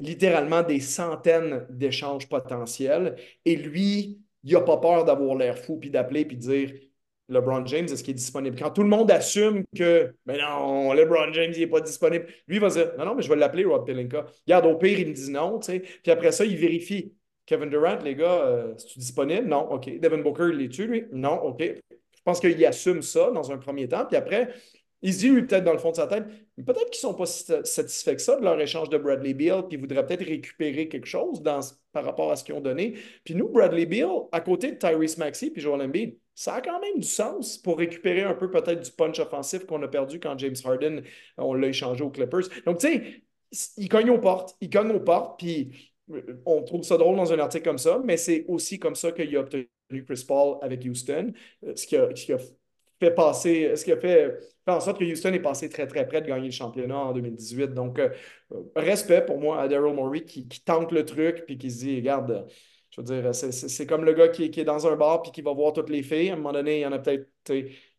[0.00, 3.16] littéralement des centaines d'échanges potentiels.
[3.44, 6.72] Et lui, il n'a pas peur d'avoir l'air fou, puis d'appeler, puis de dire
[7.28, 8.56] LeBron James, est-ce qu'il est disponible?
[8.58, 12.58] Quand tout le monde assume que, mais non, LeBron James, il n'est pas disponible, lui,
[12.58, 14.26] va dire, non, non, mais je vais l'appeler, Rob Pelinka.
[14.46, 15.80] Regarde, au pire, il me dit non, tu sais.
[15.80, 17.14] Puis après ça, il vérifie.
[17.46, 19.46] Kevin Durant, les gars, euh, es-tu disponible?
[19.46, 19.98] Non, OK.
[19.98, 21.04] Devin Booker, il est-tu, lui?
[21.12, 21.60] Non, OK.
[21.60, 24.06] Je pense qu'il assume ça dans un premier temps.
[24.06, 24.50] Puis après,
[25.02, 26.24] il se dit, lui, peut-être dans le fond de sa tête,
[26.56, 29.76] peut-être qu'ils ne sont pas satisfaits que ça de leur échange de Bradley Beal, puis
[29.76, 31.60] ils voudraient peut-être récupérer quelque chose dans,
[31.92, 32.94] par rapport à ce qu'ils ont donné.
[33.24, 36.80] Puis nous, Bradley Beal, à côté de Tyrese Maxey puis Joel Embiid, ça a quand
[36.80, 40.38] même du sens pour récupérer un peu peut-être du punch offensif qu'on a perdu quand
[40.38, 41.02] James Harden,
[41.36, 42.48] on l'a échangé aux Clippers.
[42.64, 43.22] Donc, tu sais,
[43.76, 45.92] il cogne aux portes, il cogne aux portes, puis
[46.46, 49.34] on trouve ça drôle dans un article comme ça, mais c'est aussi comme ça qu'il
[49.36, 49.68] a obtenu
[50.06, 51.32] Chris Paul avec Houston,
[51.64, 52.38] euh, ce qui a,
[53.00, 56.22] fait passer, ce qui a fait, en sorte que Houston est passé très très près
[56.22, 57.74] de gagner le championnat en 2018.
[57.74, 58.10] Donc, euh,
[58.76, 62.46] respect pour moi à Daryl Morey qui, tente le truc puis qui se dit, regarde,
[62.94, 65.40] je veux dire, c'est comme le gars qui, qui, est dans un bar puis qui
[65.40, 66.28] va voir toutes les filles.
[66.28, 67.26] À un moment donné, il y en a peut-être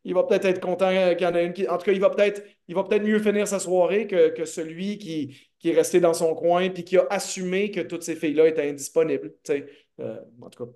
[0.05, 1.67] il va peut-être être content qu'il y en ait une qui.
[1.67, 5.69] En tout cas, il va peut-être peut mieux finir sa soirée que, celui qui, qui,
[5.69, 9.33] est resté dans son coin et qui a assumé que toutes ces filles-là étaient indisponibles.
[9.99, 10.71] Euh, en tout cas.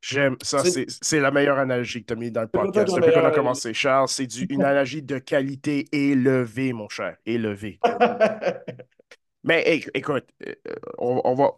[0.00, 0.62] J'aime ça,
[1.02, 3.74] c'est la meilleure analogie que tu as mis dans le podcast depuis qu'on a commencé,
[3.74, 4.08] Charles.
[4.08, 7.16] C'est une analogie de qualité élevée, mon cher.
[7.26, 7.80] Élevée.
[9.44, 10.54] Mais écoute, euh,
[10.98, 11.50] on va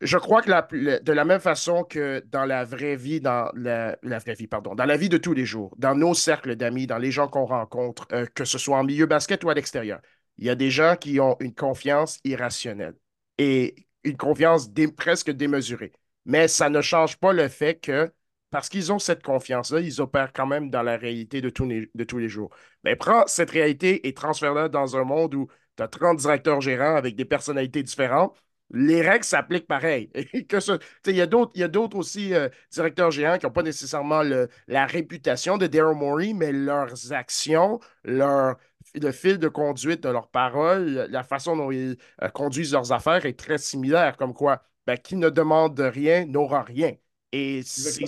[0.00, 4.34] je crois que de la même façon que dans la vraie vie, dans la, vraie
[4.34, 7.10] vie, pardon, dans la vie de tous les jours, dans nos cercles d'amis, dans les
[7.10, 10.00] gens qu'on rencontre, euh, que ce soit en milieu basket ou à l'extérieur,
[10.38, 12.94] il y a des gens qui ont une confiance irrationnelle
[13.38, 13.74] et
[14.04, 15.92] une confiance presque démesurée.
[16.24, 18.10] Mais ça ne change pas le fait que,
[18.50, 21.90] parce qu'ils ont cette confiance-là, ils opèrent quand même dans la réalité de tous les,
[21.94, 22.50] de tous les jours.
[22.84, 26.96] Mais prends cette réalité et transfère-la dans un monde où tu as 30 directeurs gérants
[26.96, 28.36] avec des personnalités différentes
[28.72, 30.10] les règles s'appliquent pareil.
[30.34, 31.26] il y a
[31.68, 34.22] d'autres aussi euh, directeurs géants qui n'ont pas nécessairement
[34.68, 38.56] la réputation de Daryl Morey, mais leurs actions, leur,
[38.94, 43.26] le fil de conduite de leurs paroles, la façon dont ils euh, conduisent leurs affaires
[43.26, 46.94] est très similaire, comme quoi ben, qui ne demande rien n'aura rien.
[47.32, 48.06] Et c'est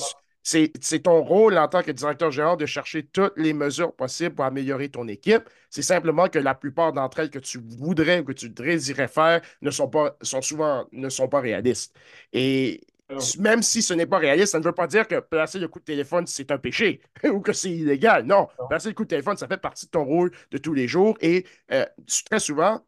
[1.02, 4.88] ton rôle en tant que directeur général de chercher toutes les mesures possibles pour améliorer
[4.88, 5.48] ton équipe.
[5.70, 9.40] C'est simplement que la plupart d'entre elles que tu voudrais ou que tu désirais faire
[9.62, 11.96] ne sont pas, sont souvent ne sont pas réalistes.
[12.32, 12.80] Et
[13.38, 15.78] même si ce n'est pas réaliste, ça ne veut pas dire que placer le coup
[15.78, 18.24] de téléphone, c'est un péché ou que c'est illégal.
[18.24, 20.88] Non, placer le coup de téléphone, ça fait partie de ton rôle de tous les
[20.88, 21.16] jours.
[21.20, 21.84] Et euh,
[22.30, 22.80] très souvent,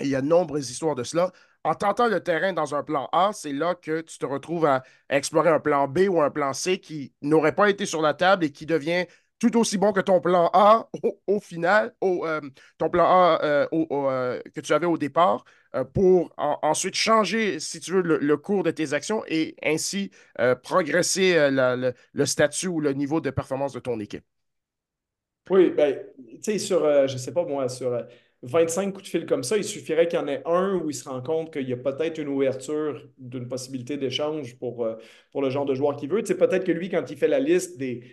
[0.00, 1.32] il y a de nombreuses histoires de cela
[1.66, 4.84] en tentant le terrain dans un plan A, c'est là que tu te retrouves à
[5.10, 8.44] explorer un plan B ou un plan C qui n'aurait pas été sur la table
[8.44, 9.06] et qui devient
[9.40, 10.88] tout aussi bon que ton plan A
[11.26, 12.40] au, final, euh,
[12.78, 15.44] ton plan A euh, euh, que tu avais au départ,
[15.92, 20.10] pour ensuite changer, si tu veux, le, cours de tes actions et ainsi
[20.62, 24.24] progresser le, statut ou le niveau de performance de ton équipe.
[25.50, 28.06] Oui, ben, tu sais, sur, je ne sais pas moi, sur
[28.42, 30.94] 25 coups de fil comme ça, il suffirait qu'il y en ait un où il
[30.94, 34.96] se rend compte qu'il y a peut-être une ouverture d'une possibilité d'échange pour, euh,
[35.32, 36.22] pour le genre de joueur qu'il veut.
[36.22, 38.04] Tu peut-être que lui, quand il fait la liste des.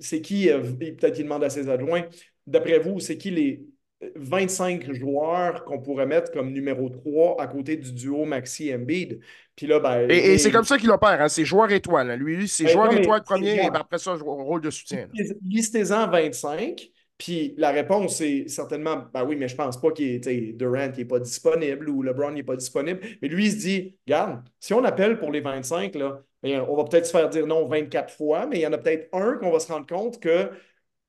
[0.00, 2.04] C'est qui, euh, peut-être il demande à ses adjoints,
[2.46, 3.66] d'après vous, c'est qui les
[4.14, 9.20] 25 joueurs qu'on pourrait mettre comme numéro 3 à côté du duo Maxi Embiid?
[9.56, 11.28] Puis là, ben, et, c'est comme ça qu'il opère, hein?
[11.28, 12.16] c'est joueur étoile.
[12.16, 15.08] Lui, c'est ben, joueur étoile premier et après ça, rôle de soutien.
[15.44, 16.92] Listez-en 25.
[17.18, 21.04] Puis la réponse, c'est certainement, ben oui, mais je pense pas qu'il est, Durant n'est
[21.04, 23.00] pas disponible ou LeBron n'est pas disponible.
[23.20, 26.76] Mais lui, il se dit, regarde, si on appelle pour les 25, là, ben, on
[26.76, 29.36] va peut-être se faire dire non 24 fois, mais il y en a peut-être un
[29.36, 30.50] qu'on va se rendre compte que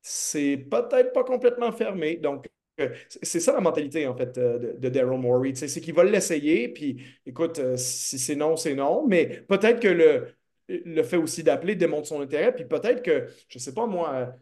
[0.01, 2.17] c'est peut-être pas complètement fermé.
[2.17, 2.47] Donc,
[2.79, 2.89] euh,
[3.21, 5.53] c'est ça la mentalité, en fait, euh, de, Daryl Morey.
[5.55, 9.05] C'est qu'il va l'essayer, puis écoute, euh, si c'est non, c'est non.
[9.07, 10.27] Mais peut-être que le,
[10.69, 14.33] le fait aussi d'appeler démontre son intérêt, puis peut-être que, je sais pas moi,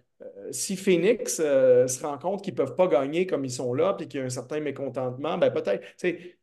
[0.51, 3.93] si Phoenix euh, se rend compte qu'ils ne peuvent pas gagner comme ils sont là,
[3.93, 5.83] puis qu'il y a un certain mécontentement, ben peut-être,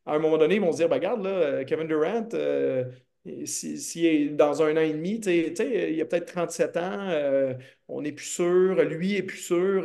[0.07, 2.29] à un moment donné, ils vont se dire, ben, regarde, là, euh, Kevin Durant,
[3.45, 7.57] s'il si, est dans un an et demi, il a peut-être 37 ans,
[7.89, 9.83] on n'est plus sûr, lui est plus sûr.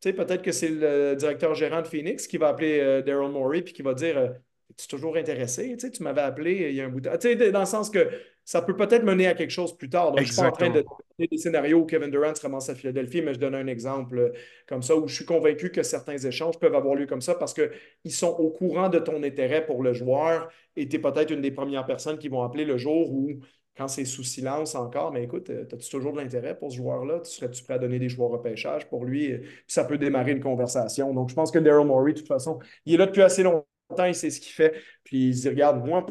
[0.00, 3.82] peut-être que c'est le directeur gérant de Phoenix qui va appeler Daryl Morey puis qui
[3.82, 4.34] va dire
[4.70, 5.76] es toujours intéressé?
[5.76, 7.18] Tu, tu m'avais appelé il y a un bout de temps.
[7.18, 8.08] Tu dans le sens que
[8.50, 10.10] ça peut peut-être mener à quelque chose plus tard.
[10.10, 12.42] Donc, je ne suis pas en train de donner des scénarios où Kevin Durant se
[12.42, 14.32] ramasse à Philadelphie, mais je donne un exemple euh,
[14.66, 17.54] comme ça où je suis convaincu que certains échanges peuvent avoir lieu comme ça parce
[17.54, 21.42] qu'ils sont au courant de ton intérêt pour le joueur et tu es peut-être une
[21.42, 23.30] des premières personnes qui vont appeler le jour où
[23.76, 27.20] quand c'est sous silence encore, mais écoute, euh, as-tu toujours de l'intérêt pour ce joueur-là?
[27.20, 29.28] Tu serais-tu prêt à donner des choix au repêchage pour lui?
[29.38, 31.14] Puis ça peut démarrer une conversation.
[31.14, 33.64] Donc, je pense que Daryl Morey, de toute façon, il est là depuis assez longtemps,
[34.06, 34.74] il sait ce qu'il fait.
[35.04, 36.04] Puis il se dit, regarde, moi,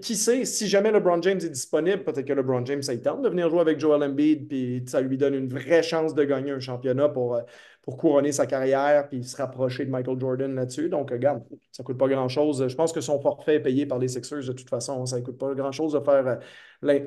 [0.00, 3.28] qui sait, si jamais LeBron James est disponible, peut-être que LeBron James, ça tente de
[3.28, 6.60] venir jouer avec Joel Embiid, puis ça lui donne une vraie chance de gagner un
[6.60, 7.42] championnat pour, euh,
[7.82, 10.88] pour couronner sa carrière, puis se rapprocher de Michael Jordan là-dessus.
[10.88, 12.66] Donc, regarde, ça ne coûte pas grand-chose.
[12.68, 15.04] Je pense que son forfait est payé par les Sixers de toute façon.
[15.06, 16.36] Ça ne coûte pas grand-chose de faire euh,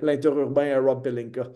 [0.01, 1.49] l'interurbain à Rob Pelinka.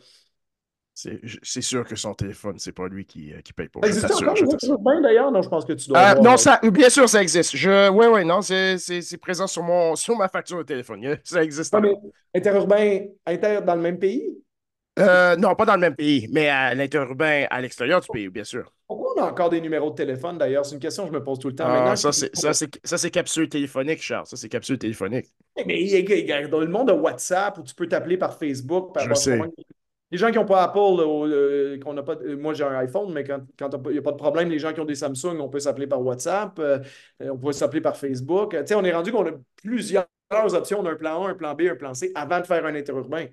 [1.43, 3.83] C'est sûr que son téléphone, c'est pas lui qui, euh, qui paye pour.
[3.83, 4.33] Ça existe encore
[4.79, 5.31] bien d'ailleurs?
[5.31, 5.99] Non, je pense que tu dois.
[5.99, 7.55] Euh, non, ça, bien sûr, ça existe.
[7.55, 11.17] Je, oui, oui, non, c'est présent sur, mon, sur ma facture de téléphone.
[11.23, 11.73] Ça existe.
[11.73, 11.93] Non, mais
[12.35, 14.25] interurbain, inter dans le même pays?
[14.97, 18.43] Euh, non, pas dans le même pays, mais à l'interurbain, à l'extérieur du pays, bien
[18.43, 18.73] sûr.
[18.85, 20.65] Pourquoi on a encore des numéros de téléphone d'ailleurs?
[20.65, 21.65] C'est une question que je me pose tout le temps.
[21.67, 24.25] Ah, ça, c'est capsule téléphonique, Charles.
[24.25, 25.27] Ça, c'est capsule téléphonique.
[25.65, 29.39] Mais dans le monde de WhatsApp où tu peux t'appeler par Facebook, par je sais.
[30.11, 33.23] Les gens qui n'ont pas Apple, euh, qu'on n'a pas, moi j'ai un iPhone, mais
[33.23, 33.41] quand,
[33.85, 35.85] il n'y a pas de problème, les gens qui ont des Samsung, on peut s'appeler
[35.87, 36.79] par WhatsApp, euh,
[37.19, 38.55] on peut s'appeler par Facebook.
[38.75, 40.79] On est rendu qu'on a plusieurs options.
[40.79, 42.75] On a un plan A, un plan B, un plan C avant de faire un
[42.75, 43.27] interurbain.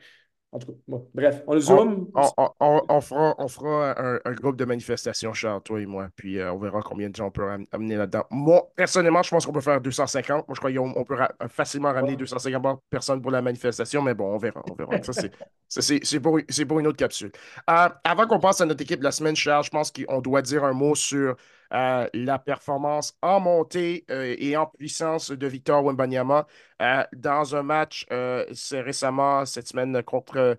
[0.53, 2.09] En tout cas, bref, on le zoom.
[2.15, 7.11] On, fera, un, groupe de manifestations, Charles, toi et moi, puis euh, on verra combien
[7.11, 8.25] de gens on peut amener là-dedans.
[8.31, 10.47] Moi, personnellement, je pense qu'on peut faire 250.
[10.49, 11.17] Moi, je crois qu'on peut
[11.49, 14.63] facilement ramener 250 personnes pour la manifestation, mais bon, on verra.
[14.71, 15.03] On verra.
[15.03, 15.13] Ça,
[15.69, 16.39] c'est pour,
[16.79, 17.33] une autre capsule.
[17.69, 20.43] Euh, avant qu'on passe à notre équipe de la semaine, Charles, je pense qu'on doit
[20.43, 21.37] dire un mot sur
[21.73, 26.47] euh, la performance en montée euh, et en puissance de Victor Wembanyama
[26.81, 28.07] euh, dans un match
[28.53, 30.57] c'est récemment cette semaine contre,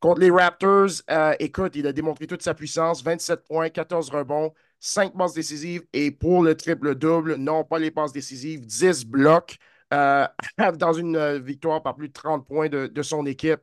[0.00, 1.02] contre les Raptors.
[1.38, 4.52] écoute, il a démontré toute sa puissance 27 points, 14 rebonds.
[4.82, 9.58] 5 passes décisives et pour le triple-double, non pas les passes décisives, 10 blocs
[9.90, 13.60] dans une victoire par plus de 30 points de, son équipe.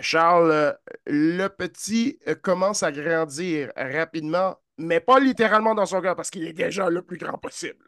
[0.00, 6.46] Charles, le petit commence à grandir rapidement mais pas littéralement dans son cœur parce qu'il
[6.46, 7.84] est déjà le plus grand possible.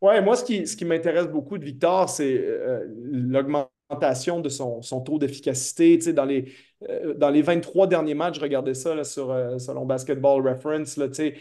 [0.00, 4.80] Ouais, moi, ce qui, ce qui m'intéresse beaucoup de Victor, c'est euh, l'augmentation de son,
[5.04, 5.96] taux d'efficacité.
[5.96, 6.52] Tu sais, dans, les,
[6.88, 10.96] euh, dans les 23 derniers matchs, je regardais ça sur, euh, selon Basketball Reference.
[10.96, 11.34] Là, tu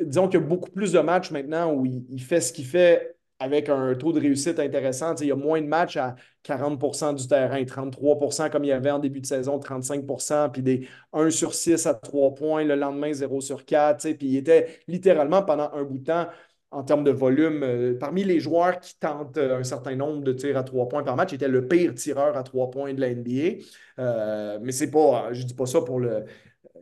[0.00, 3.13] disons qu'il y a beaucoup plus de matchs maintenant où il fait ce qu'il fait
[3.44, 5.14] avec un taux de réussite intéressant.
[5.16, 8.90] Il y a moins de matchs à 40% du terrain, 33% comme il y avait
[8.90, 13.12] en début de saison, 35% puis des 1 sur 6 à 3 points, le lendemain
[13.12, 14.12] 0 sur 4.
[14.14, 16.26] Puis il était littéralement pendant un bout de temps
[16.70, 20.32] en termes de volume, euh, parmi les joueurs qui tentent euh, un certain nombre de
[20.32, 23.00] tirs à 3 points par match, il était le pire tireur à 3 points de
[23.00, 23.62] la NBA.
[24.00, 26.24] Euh, mais c'est pas, je dis pas ça pour le,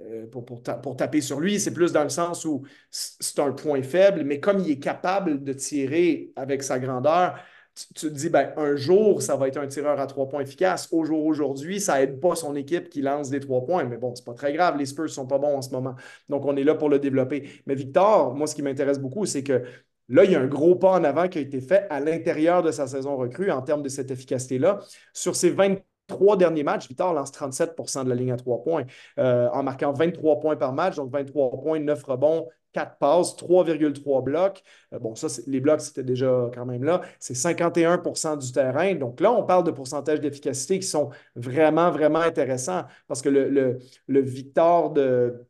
[0.05, 1.61] euh, pour, taper sur lui.
[1.61, 5.45] C'est plus dans le sens où c'est un point faible, mais comme il est capable
[5.45, 7.39] de tirer avec sa grandeur,
[7.95, 10.89] tu, te dis, ben, un jour, ça va être un tireur à trois points efficace.
[10.93, 13.85] Au jour aujourd'hui, ça n'aide pas son équipe qui lance des trois points.
[13.85, 14.77] Mais bon, c'est pas très grave.
[14.77, 15.95] Les Spurs sont pas bons en ce moment.
[16.29, 17.49] Donc, on est là pour le développer.
[17.67, 19.63] Mais Victor, moi, ce qui m'intéresse beaucoup, c'est que
[20.09, 22.63] Là, il y a un gros pas en avant qui a été fait à l'intérieur
[22.63, 24.81] de sa saison recrue en termes de cette efficacité-là.
[25.15, 25.77] Sur ces 20
[26.13, 28.85] trois derniers matchs, Victor lance 37% de la ligne à trois points
[29.19, 34.23] euh, en marquant 23 points par match, donc 23 points, 9 rebonds, 4 passes, 3,3
[34.23, 34.63] blocs.
[34.93, 37.03] Euh, bon, ça, les blocs, c'était déjà quand même là.
[37.19, 38.95] C'est 51% du terrain.
[38.95, 43.79] Donc là, on parle de pourcentages d'efficacité qui sont vraiment, vraiment intéressants parce que le,
[44.07, 45.47] le, Victor de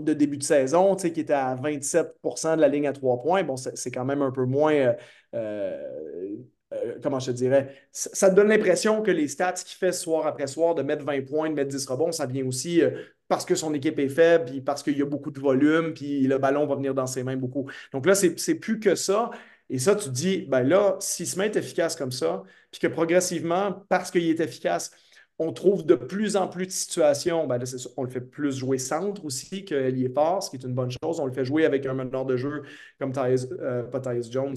[0.00, 3.42] de début de saison, qui était à 27% de la ligne à trois points.
[3.42, 4.94] Bon, c'est quand même un peu moins
[5.34, 6.36] euh,
[6.72, 10.26] euh, comment je te dirais, ça, te donne l'impression que les stats qu'il fait soir
[10.26, 12.90] après soir, de mettre 20 points, de mettre 10 rebonds, ça vient aussi euh,
[13.26, 16.26] parce que son équipe est faible, puis parce qu'il y a beaucoup de volume, puis
[16.26, 17.68] le ballon va venir dans ses mains beaucoup.
[17.92, 19.30] Donc là, c'est plus que ça.
[19.68, 22.88] Et ça, tu te dis, ben là, s'il se met efficace comme ça, puis que
[22.88, 24.90] progressivement, parce qu'il est efficace,
[25.38, 27.46] on trouve de plus en plus de situations.
[27.46, 27.64] Ben là,
[27.96, 30.90] on le fait plus jouer centre aussi que est fort, ce qui est une bonne
[31.02, 31.18] chose.
[31.18, 32.62] On le fait jouer avec un meneur de jeu
[32.98, 34.56] comme Tyus, euh, pas Tyus Jones,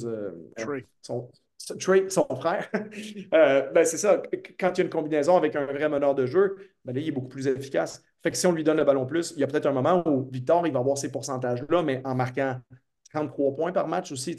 [1.01, 1.29] son,
[1.79, 2.69] Trey, son frère,
[3.33, 4.21] euh, ben c'est ça.
[4.59, 7.07] Quand il y a une combinaison avec un vrai meneur de jeu, ben là, il
[7.07, 8.03] est beaucoup plus efficace.
[8.21, 10.03] Fait que si on lui donne le ballon plus, il y a peut-être un moment
[10.07, 12.59] où Victor, il va avoir ces pourcentages-là, mais en marquant
[13.13, 14.35] 33 points par match aussi.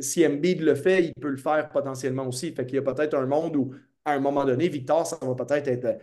[0.00, 2.52] si Embiid le fait, il peut le faire potentiellement aussi.
[2.52, 3.74] Fait qu'il y a peut-être un monde où,
[4.04, 5.98] à un moment donné, Victor, ça va peut-être être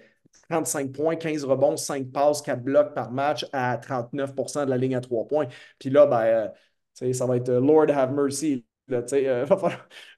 [0.50, 4.96] 35 points, 15 rebonds, 5 passes, 4 blocs par match à 39% de la ligne
[4.96, 5.48] à 3 points.
[5.80, 6.52] Puis là, ben,
[7.04, 8.66] euh, ça va être Lord have mercy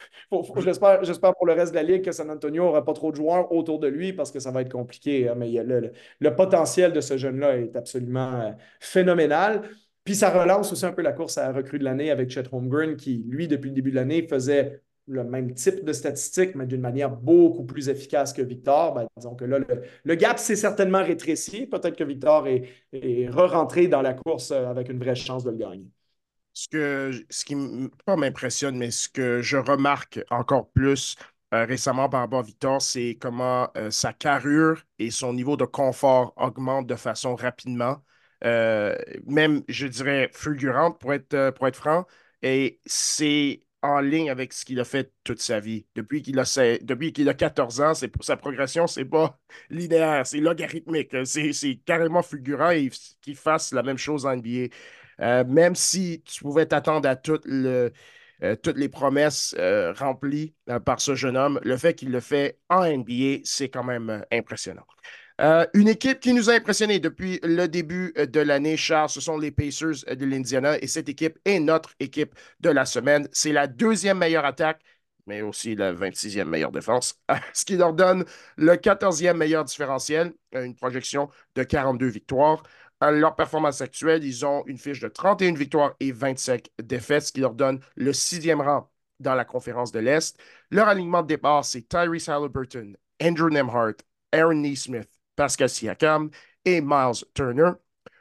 [0.57, 3.51] J'espère pour le reste de la Ligue que San Antonio n'aura pas trop de joueurs
[3.51, 5.27] autour de lui parce que ça va être compliqué.
[5.27, 9.63] Hein, mais le, potentiel de ce jeune-là est absolument euh, phénoménal.
[10.03, 12.43] Puis ça relance aussi un peu la course à la recrue de l'année avec Chet
[12.51, 16.67] Holmgren qui, lui, depuis le début de l'année, faisait le même type de statistiques, mais
[16.67, 18.93] d'une manière beaucoup plus efficace que Victor.
[18.93, 19.57] Ben, disons que là,
[20.03, 21.65] le, gap s'est certainement rétréci.
[21.65, 22.63] Peut-être que Victor est,
[22.93, 25.87] est re-rentré dans la course euh, avec une vraie chance de le gagner
[26.53, 27.55] ce, que, ce qui
[28.05, 31.15] pas m'impressionne, mais ce que je remarque encore plus
[31.53, 35.65] euh, récemment par rapport à Victor, c'est comment euh, sa carrure et son niveau de
[35.65, 38.03] confort augmentent de façon rapidement,
[38.43, 42.05] euh, même, je dirais, fulgurante pour être, pour être franc.
[42.43, 45.85] Et c'est en ligne avec ce qu'il a fait toute sa vie.
[45.95, 51.15] Depuis qu'il a, a 14 ans, sa progression, c'est pas linéaire, c'est logarithmique.
[51.25, 52.71] C'est, carrément fulgurant
[53.21, 54.67] qu'il fasse la même chose en NBA.
[55.21, 57.15] Euh, même si tu pouvais t'attendre à
[57.47, 57.89] euh,
[58.63, 60.53] toutes les promesses euh, remplies
[60.85, 64.85] par ce jeune homme, le fait qu'il le fait en NBA, c'est quand même impressionnant.
[65.73, 69.51] une équipe qui nous a impressionnés depuis le début de l'année, Charles, ce sont les
[69.51, 73.27] Pacers de l'Indiana et cette équipe est notre équipe de la semaine.
[73.31, 74.81] C'est la deuxième meilleure attaque,
[75.27, 77.19] mais aussi la 26e meilleure défense,
[77.53, 78.25] ce qui leur donne
[78.57, 82.63] le 14e meilleur différentiel, une projection de 42 victoires.
[83.01, 87.39] Leur performance actuelle, ils ont une fiche de 31 victoires et 25 défaites, ce qui
[87.39, 90.37] leur donne le sixième rang dans la conférence de l'Est.
[90.69, 93.95] Leur alignement de départ, c'est Tyrese Halliburton, Andrew Nemhart,
[94.33, 96.29] Aaron Neesmith, Pascal Siakam
[96.65, 97.71] et Miles Turner.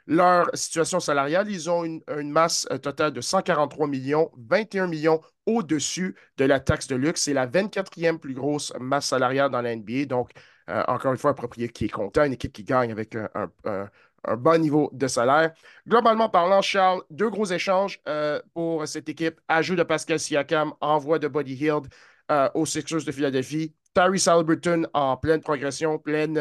[0.07, 6.15] Leur situation salariale, ils ont une, masse euh, totale de 143 millions, 21 millions au-dessus
[6.37, 7.23] de la taxe de luxe.
[7.23, 10.05] C'est la 24e plus grosse masse salariale dans la NBA.
[10.05, 10.31] Donc,
[10.69, 13.29] euh, encore une fois, un propriétaire qui est content, une équipe qui gagne avec un,
[13.65, 13.87] un
[14.37, 15.53] bon niveau de salaire.
[15.87, 19.39] Globalement parlant, Charles, deux gros échanges euh, pour cette équipe.
[19.47, 21.87] Ajout de Pascal Siakam, envoi de Buddy Hield
[22.31, 23.73] euh, aux Sixers de Philadelphie.
[23.93, 26.37] Tyrese Halliburton en pleine progression, pleine,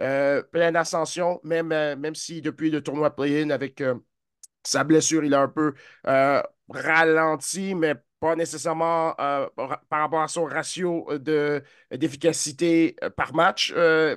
[0.00, 0.42] euh,
[0.74, 3.82] ascension, même, même si depuis le tournoi play-in avec
[4.64, 9.46] sa blessure, il a un peu ralenti, mais pas nécessairement euh,
[9.88, 13.74] par rapport à son ratio euh, d'efficacité euh, par match.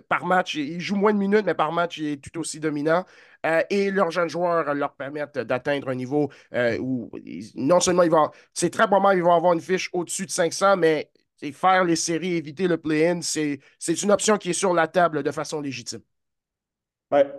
[0.10, 3.06] par match, il joue moins de minutes, mais par match, il est tout aussi dominant.
[3.70, 6.30] et leurs jeunes joueurs leur permettent d'atteindre un niveau
[6.80, 7.12] où
[7.56, 10.78] non seulement ils vont, c'est très probablement qu'ils vont avoir une fiche au-dessus de 500,
[10.78, 11.10] mais
[11.54, 13.60] faire les séries, éviter le play-in, c'est
[14.04, 16.02] une option qui est sur la table de façon légitime.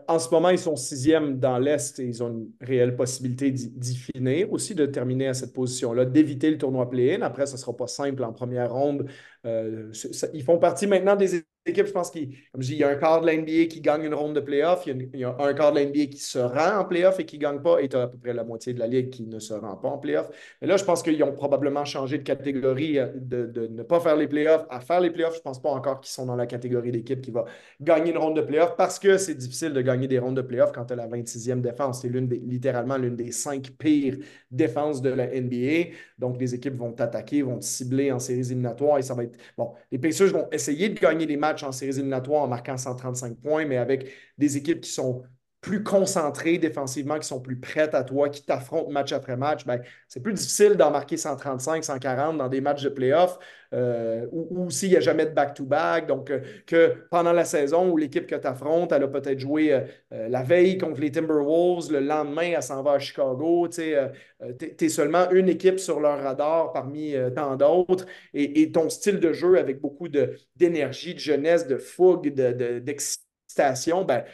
[0.06, 3.96] En ce moment, ils sont sixième dans l'Est et ils ont une réelle possibilité d'y
[3.96, 7.22] finir, aussi de terminer à cette position-là, d'éviter le tournoi play-in.
[7.22, 9.08] Après, ce ne sera pas simple en première ronde.
[9.44, 9.92] Euh,
[10.32, 12.88] ils font partie maintenant des équipe, je pense qu'il comme je dis, il y a
[12.88, 15.72] un quart de l'NBA qui gagne une ronde de playoff, il, y, a un quart
[15.72, 18.02] de l'NBA qui se rend en playoff et qui ne gagne pas, et tu as
[18.02, 20.30] à peu près la moitié de la ligue qui ne se rend pas en playoff.
[20.60, 24.16] Mais là, je pense qu'ils ont probablement changé de catégorie euh, de, ne pas faire
[24.16, 25.34] les playoffs à faire les playoffs.
[25.34, 27.44] Je ne pense pas encore qu'ils sont dans la catégorie d'équipe qui va
[27.80, 30.72] gagner une ronde de playoff parce que c'est difficile de gagner des rondes de playoff
[30.72, 32.02] quand tu as la 26e défense.
[32.02, 34.18] C'est littéralement l'une des cinq pires
[34.50, 35.94] défenses de la NBA.
[36.18, 39.33] Donc, les équipes vont t'attaquer, vont te cibler en séries éliminatoires et ça va être.
[39.56, 43.36] Bon, les Pacers vont essayer de gagner des matchs en séries éliminatoires en marquant 135
[43.40, 45.22] points, mais avec des équipes qui sont
[45.64, 49.80] plus concentrées défensivement, qui sont plus prêtes à toi, qui t'affrontent match après match, ben,
[50.08, 53.38] c'est plus difficile d'en marquer 135, 140 dans des matchs de playoff
[53.72, 56.06] euh, ou, s'il n'y a jamais de back-to-back.
[56.06, 59.72] Donc, euh, que pendant la saison où l'équipe que tu affrontes, elle a peut-être joué
[59.72, 63.66] euh, la veille contre les Timberwolves, le lendemain, elle s'en va à Chicago.
[63.68, 69.32] Tu es, seulement une équipe sur leur radar parmi tant d'autres et, ton style de
[69.32, 70.08] jeu avec beaucoup
[70.56, 74.24] d'énergie, de, jeunesse, de fougue, d'excitation, de, ben,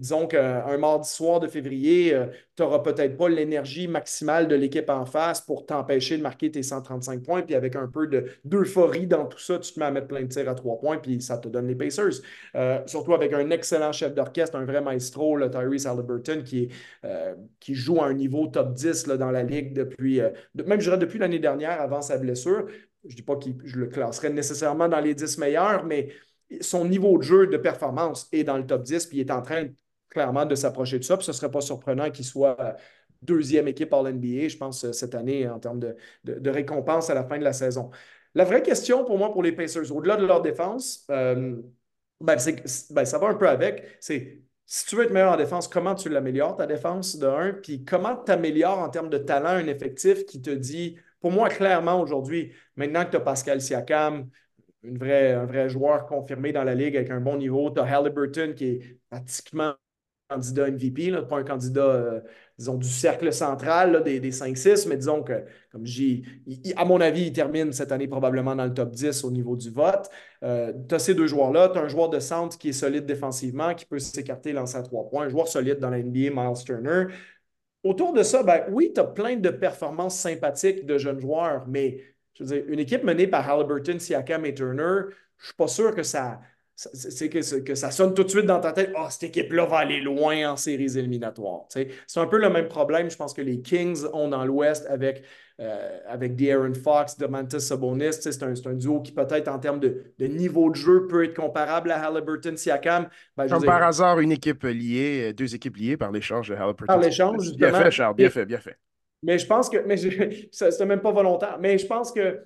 [0.00, 4.88] disons qu'un mardi soir de février, euh, tu n'auras peut-être pas l'énergie maximale de l'équipe
[4.90, 7.42] en face pour t'empêcher de marquer tes 135 points.
[7.42, 8.08] Puis avec un peu
[8.44, 10.98] d'euphorie dans tout ça, tu te mets à mettre plein de tirs à trois points,
[10.98, 12.22] puis ça te donne les Pacers.
[12.54, 16.68] Euh, surtout avec un excellent chef d'orchestre, un vrai maestro, le Tyrese Halliburton, qui,
[17.04, 17.34] euh,
[17.68, 20.20] joue à un niveau top 10 là, dans la ligue depuis,
[20.54, 22.66] même je dirais depuis l'année dernière, avant sa blessure.
[23.04, 26.08] Je ne dis pas que je le classerais nécessairement dans les 10 meilleurs, mais
[26.60, 29.42] son niveau de jeu de performance est dans le top 10, puis il est en
[29.42, 29.68] train
[30.10, 31.16] clairement de s'approcher de ça.
[31.16, 32.72] Puis ce ne serait pas surprenant qu'il soit euh,
[33.22, 37.24] deuxième équipe par l'NBA, je pense, euh, cette année en termes de, récompense à la
[37.24, 37.90] fin de la saison.
[38.34, 41.56] La vraie question pour moi, pour les Pacers, au-delà de leur défense, euh,
[42.20, 42.36] ben,
[42.90, 45.94] ben, ça va un peu avec, c'est si tu veux être meilleur en défense, comment
[45.94, 49.66] tu l'améliores, ta défense de 1, puis comment tu améliores en termes de talent un
[49.66, 54.28] effectif qui te dit, pour moi, clairement aujourd'hui, maintenant que tu as Pascal Siakam,
[54.84, 58.64] un vrai joueur confirmé dans la ligue avec un bon niveau, tu as Halliburton qui
[58.66, 59.74] est pratiquement
[60.28, 62.20] candidat MVP, pas un candidat, euh,
[62.58, 66.22] disons, du cercle central des, des 5-6, mais disons que, comme j'ai,
[66.76, 69.70] à mon avis, il termine cette année probablement dans le top 10 au niveau du
[69.70, 70.08] vote.
[70.42, 71.70] Euh, tu as ces deux joueurs-là.
[71.70, 74.82] Tu as un joueur de centre qui est solide défensivement, qui peut s'écarter, lancer à
[74.82, 75.26] trois points.
[75.26, 77.06] Un joueur solide dans la NBA, Miles Turner.
[77.84, 82.02] Autour de ça, ben, oui, tu as plein de performances sympathiques de jeunes joueurs, mais
[82.34, 85.02] je veux dire, une équipe menée par Halliburton, Siakam et Turner,
[85.38, 86.40] je ne suis pas sûr que ça,
[86.78, 89.78] c'est que, que, ça sonne tout de suite dans ta tête, oh, cette équipe-là va
[89.78, 91.62] aller loin en séries éliminatoires.
[91.70, 95.24] C'est un peu le même problème, je pense que les Kings ont dans l'Ouest avec,
[95.60, 98.12] euh, avec De'Aaron Fox, Domantas Sabonis.
[98.12, 101.34] C'est un, un, duo qui peut-être en termes de, de, niveau de jeu peut être
[101.34, 103.08] comparable à Halliburton, Siakam.
[103.36, 106.86] Ben, Comme par hasard, une équipe liée, deux équipes liées par l'échange de Halliburton.
[106.86, 108.78] Par l'échange, Bien fait, Charles, bien fait, bien fait.
[109.24, 109.96] Mais je pense que, mais
[110.52, 112.38] c'était même pas volontaire, mais je pense que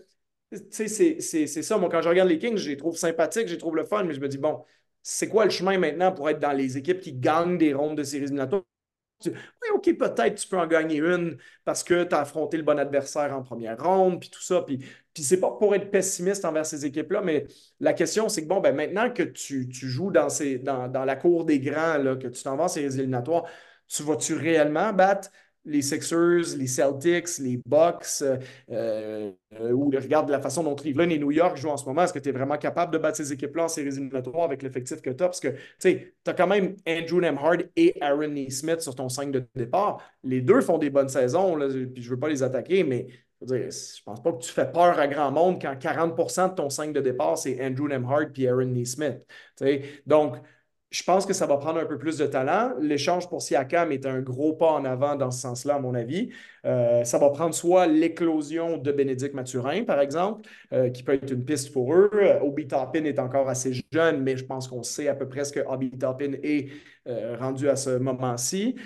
[0.71, 1.79] c'est ça.
[1.79, 4.05] Moi, quand je regarde les Kings, je les trouve sympathiques, je les trouve le fun,
[4.05, 4.65] mais je me dis, bon,
[5.03, 8.03] c'est quoi le chemin maintenant pour être dans les équipes qui gagnent des rondes de
[8.03, 8.63] séries éliminatoires?
[9.25, 12.79] Oui, OK, peut-être tu peux en gagner une parce que tu as affronté le bon
[12.79, 14.63] adversaire en première ronde, puis tout ça.
[14.63, 14.79] Puis,
[15.15, 17.47] puis c'est pas pour être pessimiste envers ces équipes-là, mais
[17.81, 21.17] la question, c'est que bon, ben maintenant que tu, joues dans, ces, dans, dans, la
[21.17, 23.45] cour des grands, là, que tu t'en vas en séries éliminatoires,
[23.87, 25.31] tu vas-tu réellement battre
[25.65, 28.37] les Sixers, les Celtics, les Bucks, euh,
[28.73, 32.13] euh, ou regarde la façon dont Cleveland et New York jouent en ce moment, est-ce
[32.13, 35.11] que tu es vraiment capable de battre ces équipes-là en séries éliminatoires avec l'effectif que
[35.11, 35.29] tu as?
[35.29, 39.47] Parce que tu as quand même Andrew Nemhard et Aaron Neesmith sur ton 5 de
[39.55, 40.03] départ.
[40.25, 43.07] Les deux font des bonnes saisons, puis je ne veux pas les attaquer, mais
[43.41, 46.71] je ne pense pas que tu fais peur à grand monde quand 40% de ton
[46.71, 49.21] 5 de départ, c'est Andrew Nemhard et Aaron Neesmith.
[50.07, 50.37] Donc,
[50.93, 52.74] je pense que ça va prendre un peu plus de talent.
[52.78, 56.28] L'échange pour Siakam est un gros pas en avant dans ce sens-là, à mon avis.
[56.66, 61.32] Euh, ça va prendre soit l'éclosion de Bénédicte Mathurin, par exemple, euh, qui peut être
[61.32, 62.11] une piste pour eux.
[62.43, 65.53] Obi Toppin est encore assez jeune, mais je pense qu'on sait à peu près ce
[65.53, 66.68] que Obi Toppin est
[67.09, 68.76] euh, rendu à ce moment-ci.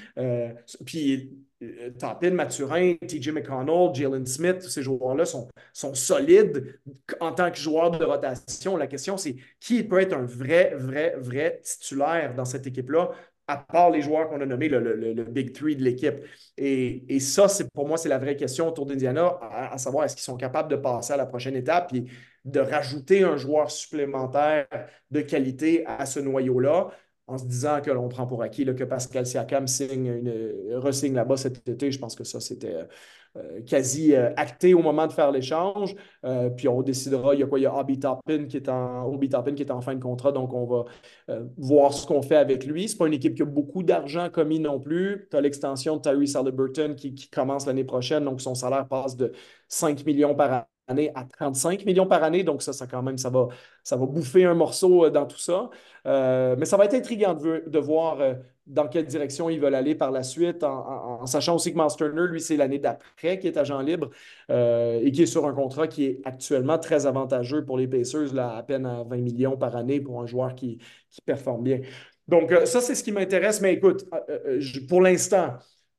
[0.84, 6.78] puis euh, Toppin, Mathurin, TJ McConnell, Jalen Smith, ces joueurs-là sont, sont solides
[7.20, 8.76] en tant que joueurs de rotation.
[8.76, 13.10] La question, c'est qui peut être un vrai, vrai, vrai titulaire dans cette équipe-là,
[13.48, 16.16] à part les joueurs qu'on a nommés le, Big Three de l'équipe?
[16.58, 20.24] Et, ça, c'est pour moi, c'est la vraie question autour d'Indiana, à, savoir est-ce qu'ils
[20.24, 22.04] sont capables de passer à la prochaine étape et
[22.44, 24.66] de rajouter un joueur supplémentaire
[25.10, 26.90] de qualité à ce noyau-là?
[27.26, 31.36] En se disant que l'on prend pour acquis que Pascal Siakam signe une, resigne là-bas
[31.36, 31.90] cet été.
[31.90, 32.86] Je pense que ça, c'était
[33.36, 35.94] euh, quasi euh, acté au moment de faire l'échange.
[36.24, 37.58] Euh, puis on décidera, il y a quoi?
[37.58, 40.02] Il y a Obi Toppin qui est en, Obi Toppin qui est en fin de
[40.02, 40.84] contrat, donc on va
[41.56, 42.88] voir ce qu'on fait avec lui.
[42.88, 45.26] Ce n'est pas une équipe qui a beaucoup d'argent commis non plus.
[45.30, 49.16] Tu as l'extension de Tyrese Halliburton qui, qui commence l'année prochaine, donc son salaire passe
[49.16, 49.32] de
[49.68, 52.42] 5 millions par an année à 35 millions par année.
[52.44, 53.48] Donc, ça, ça quand même, ça va,
[53.82, 55.70] ça va bouffer un morceau euh, dans tout ça.
[56.06, 58.34] Euh, mais ça va être intriguant de, voir euh,
[58.66, 62.28] dans quelle direction ils veulent aller par la suite, en, sachant aussi que Master Turner,
[62.28, 64.10] lui, c'est l'année d'après qui est agent libre
[64.48, 68.56] et qui est sur un contrat qui est actuellement très avantageux pour les Pacers, là,
[68.56, 70.78] à peine à 20 millions par année pour un joueur qui,
[71.10, 71.80] qui performe bien.
[72.28, 73.60] Donc, ça, c'est ce qui m'intéresse.
[73.60, 74.04] Mais écoute,
[74.88, 75.54] pour l'instant,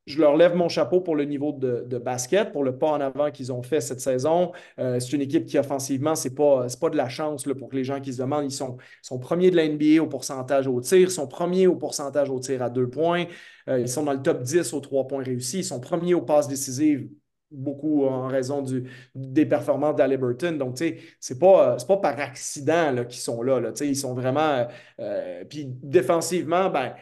[0.08, 3.30] je leur lève mon chapeau pour le niveau de, basket, pour le pas en avant
[3.30, 4.54] qu'ils ont fait cette saison.
[4.80, 7.84] Euh, c'est une équipe qui, offensivement, ce n'est pas, de la chance là, pour les
[7.84, 8.46] gens qui se demandent.
[8.46, 12.30] Ils sont, sont premiers de la NBA au pourcentage au tir, sont premiers au pourcentage
[12.30, 13.26] au tir à deux points,
[13.68, 16.22] euh, ils sont dans le top 10 aux trois points réussis, ils sont premiers aux
[16.22, 17.10] passes décisives
[17.52, 20.58] beaucoup en raison du, des performances d'Aliburton.
[20.58, 23.72] Donc, tu sais, c'est pas, pas par accident qu'ils sont là.
[23.82, 24.68] ils sont vraiment...
[25.00, 26.94] Euh, puis défensivement, ben,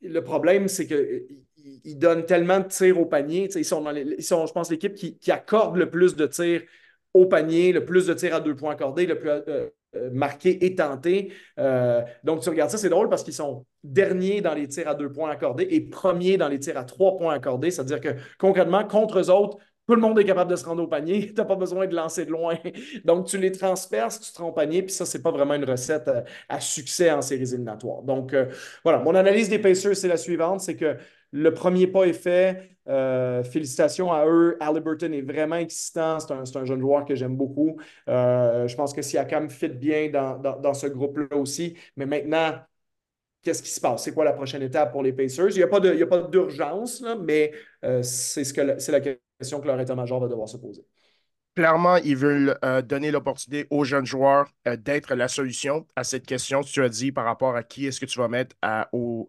[0.00, 1.26] le problème, c'est que
[1.84, 3.48] ils donnent tellement de tirs au panier.
[3.54, 6.62] Ils sont, dans ils sont, je pense, l'équipe qui, accorde le plus de tirs
[7.14, 10.64] au panier, le plus de tirs à deux points accordés, le plus euh, euh, marqué
[10.64, 11.32] et tenté.
[11.58, 14.94] Euh, donc, tu regardes ça, c'est drôle parce qu'ils sont derniers dans les tirs à
[14.94, 17.70] deux points accordés et premiers dans les tirs à trois points accordés.
[17.70, 18.08] C'est-à-dire que
[18.38, 19.58] concrètement, contre eux autres,
[19.88, 21.26] tout le monde est capable de se rendre au panier.
[21.26, 22.56] Tu n'as pas besoin de lancer de loin.
[23.04, 24.82] Donc, tu les transperces, tu te rends au panier.
[24.82, 26.10] Puis ça, ce n'est pas vraiment une recette
[26.48, 28.02] à, succès en séries éliminatoires.
[28.02, 28.34] Donc,
[28.84, 30.60] voilà, mon analyse des Pacers, c'est la suivante.
[30.60, 30.96] C'est que
[31.32, 32.68] le premier pas est fait.
[32.88, 34.56] Euh, félicitations à eux.
[34.60, 36.18] Halliburton est vraiment excitant.
[36.20, 37.78] C'est un, jeune joueur que j'aime beaucoup.
[38.08, 41.76] Euh, je pense que Siakam fit bien dans, ce groupe-là aussi.
[41.96, 42.58] Mais maintenant,
[43.42, 44.04] qu'est-ce qui se passe?
[44.04, 45.50] C'est quoi la prochaine étape pour les Pacers?
[45.50, 47.52] Il n'y a pas d'urgence, mais
[47.84, 50.84] euh, c'est ce la question que leur état-major va devoir se poser.
[51.54, 56.68] Clairement, ils veulent donner l'opportunité aux jeunes joueurs d'être la solution à cette question que
[56.68, 59.28] tu as dit par rapport à qui est-ce que tu vas mettre à, au,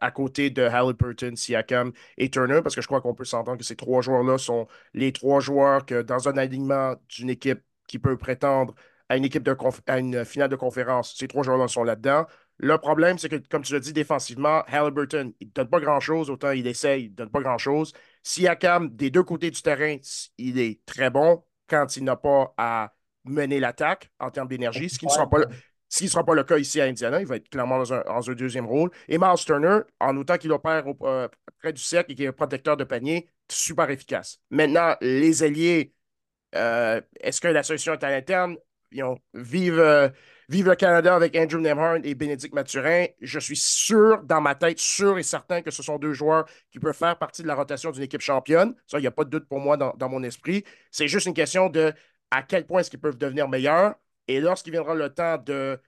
[0.00, 3.64] à côté de Halliburton, Siakam et Turner, parce que je crois qu'on peut s'entendre que
[3.64, 8.16] ces trois joueurs-là sont les trois joueurs que dans un alignement d'une équipe qui peut
[8.16, 8.74] prétendre
[9.08, 9.56] à une équipe de
[9.86, 12.26] à une finale de conférence, ces trois joueurs-là sont là-dedans.
[12.58, 16.30] Le problème, c'est que, comme tu l'as dit, défensivement, Halliburton, il ne donne pas grand-chose,
[16.30, 17.92] autant il essaye, il ne donne pas grand-chose.
[18.22, 19.96] Siakam, des deux côtés du terrain,
[20.38, 24.98] il est très bon quand il n'a pas à mener l'attaque en termes d'énergie, ce
[24.98, 25.46] qui ne sera pas le,
[25.88, 28.90] sera pas le cas ici à Indiana, il va être clairement dans un, deuxième rôle.
[29.08, 31.28] Et Miles Turner, en autant qu'il opère euh,
[31.60, 34.40] près du cercle et qu'il est protecteur de panier, super efficace.
[34.50, 35.94] Maintenant, les alliés,
[36.54, 38.56] euh, est-ce que la solution est à l'interne?
[39.34, 40.08] Vive, euh,
[40.48, 43.06] vive, le Canada avec Andrew Nemhard et Bénédicte Mathurin.
[43.20, 46.78] Je suis sûr, dans ma tête, sûr et certain que ce sont deux joueurs qui
[46.78, 48.74] peuvent faire partie de la rotation d'une équipe championne.
[48.86, 50.64] Ça, il n'y a pas de doute pour moi dans, mon esprit.
[50.90, 51.92] C'est juste une question de
[52.30, 53.96] à quel point est-ce qu'ils peuvent devenir meilleurs.
[54.28, 55.78] Et lorsqu'il viendra le temps de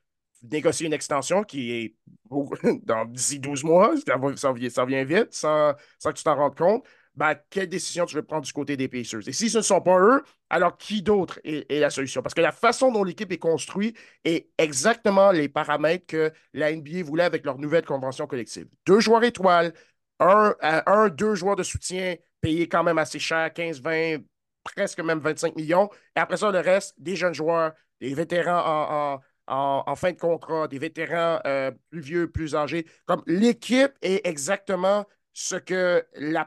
[0.43, 1.95] négocier une extension qui est
[2.85, 3.95] dans d'ici 12 mois,
[4.37, 5.75] ça, vient, vite sans,
[6.05, 9.27] que tu t'en rendes compte, ben, quelle décision tu veux prendre du côté des Pacers?
[9.27, 12.23] Et si ce ne sont pas eux, alors qui d'autre est, la solution?
[12.23, 17.03] Parce que la façon dont l'équipe est construite est exactement les paramètres que la NBA
[17.03, 18.69] voulait avec leur nouvelle convention collective.
[18.87, 19.73] Deux joueurs étoiles,
[20.21, 24.19] un, euh, un deux joueurs de soutien payés quand même assez cher, 15, 20,
[24.63, 25.89] presque même 25 millions.
[26.17, 30.79] Et après ça, le reste, des jeunes joueurs, des vétérans en, fin de contrat, des
[30.79, 32.87] vétérans euh, plus vieux, plus âgés.
[33.07, 36.45] Comme l'équipe est exactement ce que la,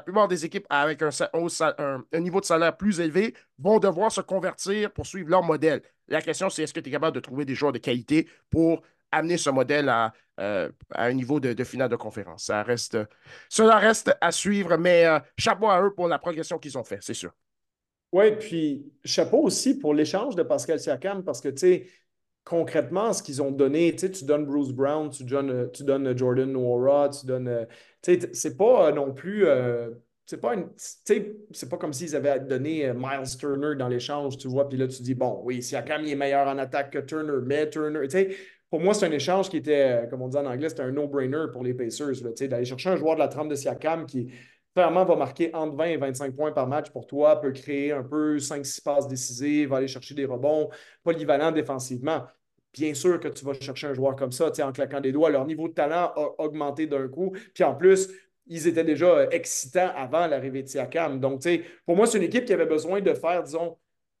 [0.00, 1.10] plupart des équipes avec un,
[2.20, 5.82] niveau de salaire plus élevé vont devoir se convertir pour suivre leur modèle.
[6.08, 8.82] La question, c'est est-ce que tu es capable de trouver des joueurs de qualité pour
[9.12, 12.50] amener ce modèle à, euh, un niveau de, finale de conférence?
[13.50, 16.98] Cela reste à suivre, mais euh, chapeau à eux pour la progression qu'ils ont fait,
[17.02, 17.32] c'est sûr.
[18.12, 21.86] Oui, puis chapeau aussi pour l'échange de Pascal Siakam, parce que, tu sais,
[22.44, 26.16] concrètement, ce qu'ils ont donné, tu sais, tu donnes Bruce Brown, tu donnes, tu donnes
[26.16, 27.66] Jordan Noora, tu donnes
[28.02, 29.46] c'est pas euh, non plus.
[29.46, 29.90] Euh,
[30.26, 34.78] c'est pas, pas comme s'ils avaient donné euh, Miles Turner dans l'échange, tu vois, puis
[34.78, 38.02] là, tu dis, bon, oui, Siakam, il est meilleur en attaque que Turner, mais Turner,
[38.02, 38.36] tu sais,
[38.70, 41.46] pour moi, c'est un échange qui était, comme on dit en anglais, c'était un no-brainer
[41.52, 44.32] pour les Pacers, d'aller chercher un joueur de la trempe de Siakam qui,
[44.74, 48.02] clairement, va marquer entre 20 et 25 points par match pour toi, peut créer un
[48.02, 50.68] peu 5-6 passes décisives, va aller chercher des rebonds,
[51.02, 52.24] polyvalent défensivement.
[52.72, 55.30] Bien sûr que tu vas chercher un joueur comme ça, en claquant des doigts.
[55.30, 57.32] Leur niveau de talent a augmenté d'un coup.
[57.52, 58.08] Puis en plus,
[58.46, 61.20] ils étaient déjà euh, excitants avant l'arrivée de Siakam.
[61.20, 61.42] Donc,
[61.86, 63.76] pour moi, c'est une équipe qui avait besoin de faire, disons,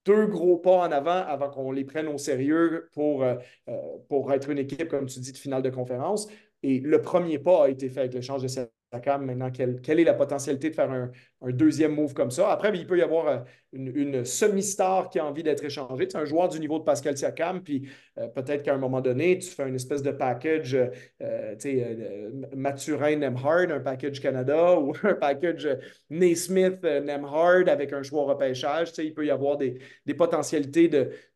[0.06, 3.36] deux gros pas en avant avant qu'on les prenne au sérieux pour, euh,
[3.68, 3.72] euh,
[4.08, 6.28] pour être une équipe, comme tu dis, de finale de conférence.
[6.62, 8.79] Et le premier pas a été fait avec l'échange de Siakam.
[8.92, 11.12] Maintenant, quelle, quelle, est la potentialité de faire un,
[11.42, 12.50] un deuxième move comme ça?
[12.50, 13.38] Après, il peut y avoir euh,
[13.72, 16.08] une, semi-star qui a envie d'être échangée.
[16.10, 17.88] C'est un joueur du niveau de Pascal Siakam, puis
[18.18, 23.16] euh, peut-être qu'à un moment donné, tu fais une espèce de package euh, euh Maturin
[23.16, 25.68] Nemhard, un package Canada, ou un package
[26.10, 28.90] Naismith Nemhard avec un choix repêchage.
[28.98, 30.90] Il peut y avoir des, des potentialités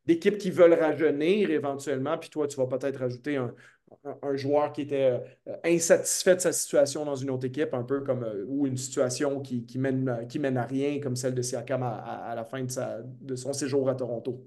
[0.04, 3.54] d'équipes qui veulent rajeunir éventuellement, puis toi, tu vas peut-être rajouter un,
[4.22, 8.00] un, joueur qui était euh, insatisfait de sa situation dans une autre équipe, un peu
[8.00, 11.82] comme euh, ou une situation qui, mène, qui mène à rien, comme celle de Siakam
[11.82, 14.46] à, la fin de, sa, de son séjour à Toronto,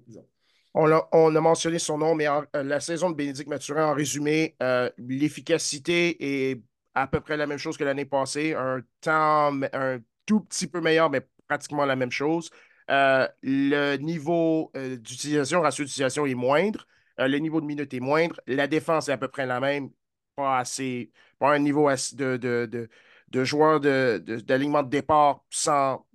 [0.74, 3.94] On a, on a, mentionné son nom, mais euh, la saison de Bénédicte Mathurin, en
[3.94, 4.56] résumé,
[4.98, 6.62] l'efficacité est
[6.94, 8.54] à peu près la même chose que l'année passée.
[8.54, 12.50] Un temps un tout petit peu meilleur, mais pratiquement la même chose.
[12.90, 16.88] le niveau d'utilisation, ratio d'utilisation est moindre.
[17.20, 18.40] Euh, le niveau de minute est moindre.
[18.48, 19.90] La défense est à peu près la même.
[20.36, 21.12] Pas assez.
[21.40, 22.90] Pas un niveau de, de,
[23.30, 26.06] de, joueurs d'alignement de, départ sans,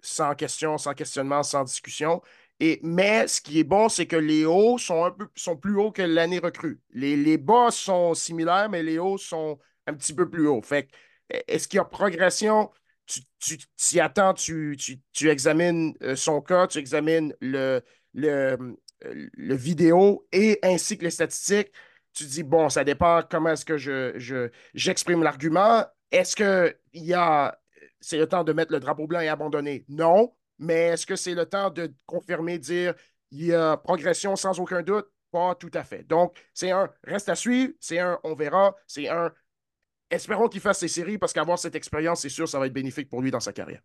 [0.00, 2.22] sans question, sans questionnement, sans discussion.
[2.60, 5.76] Et, mais ce qui est bon, c'est que les hauts sont, un peu, sont plus
[5.76, 6.80] hauts que l'année recrue.
[6.90, 10.62] Les, les bas sont similaires, mais les hauts sont un petit peu plus hauts.
[10.62, 10.88] Fait
[11.28, 12.70] est-ce qu'il y a progression?
[13.06, 14.76] Tu t'y attends, tu,
[15.12, 17.82] tu, examines euh, son cas, tu examines le,
[18.14, 21.72] le, le vidéo et ainsi que les statistiques,
[22.12, 25.84] tu dis, bon, ça dépend comment est-ce que je, j'exprime l'argument.
[26.10, 26.76] Est-ce que
[28.00, 29.84] c'est le temps de mettre le drapeau blanc et abandonner?
[29.88, 30.34] Non.
[30.58, 32.94] Mais est-ce que c'est le temps de confirmer, dire,
[33.30, 35.06] il y a progression sans aucun doute?
[35.30, 36.04] Pas tout à fait.
[36.04, 39.32] Donc, c'est un reste à suivre, c'est un on verra, c'est un
[40.08, 43.10] espérons qu'il fasse ses séries parce qu'avoir cette expérience, c'est sûr, ça va être bénéfique
[43.10, 43.82] pour lui dans sa carrière.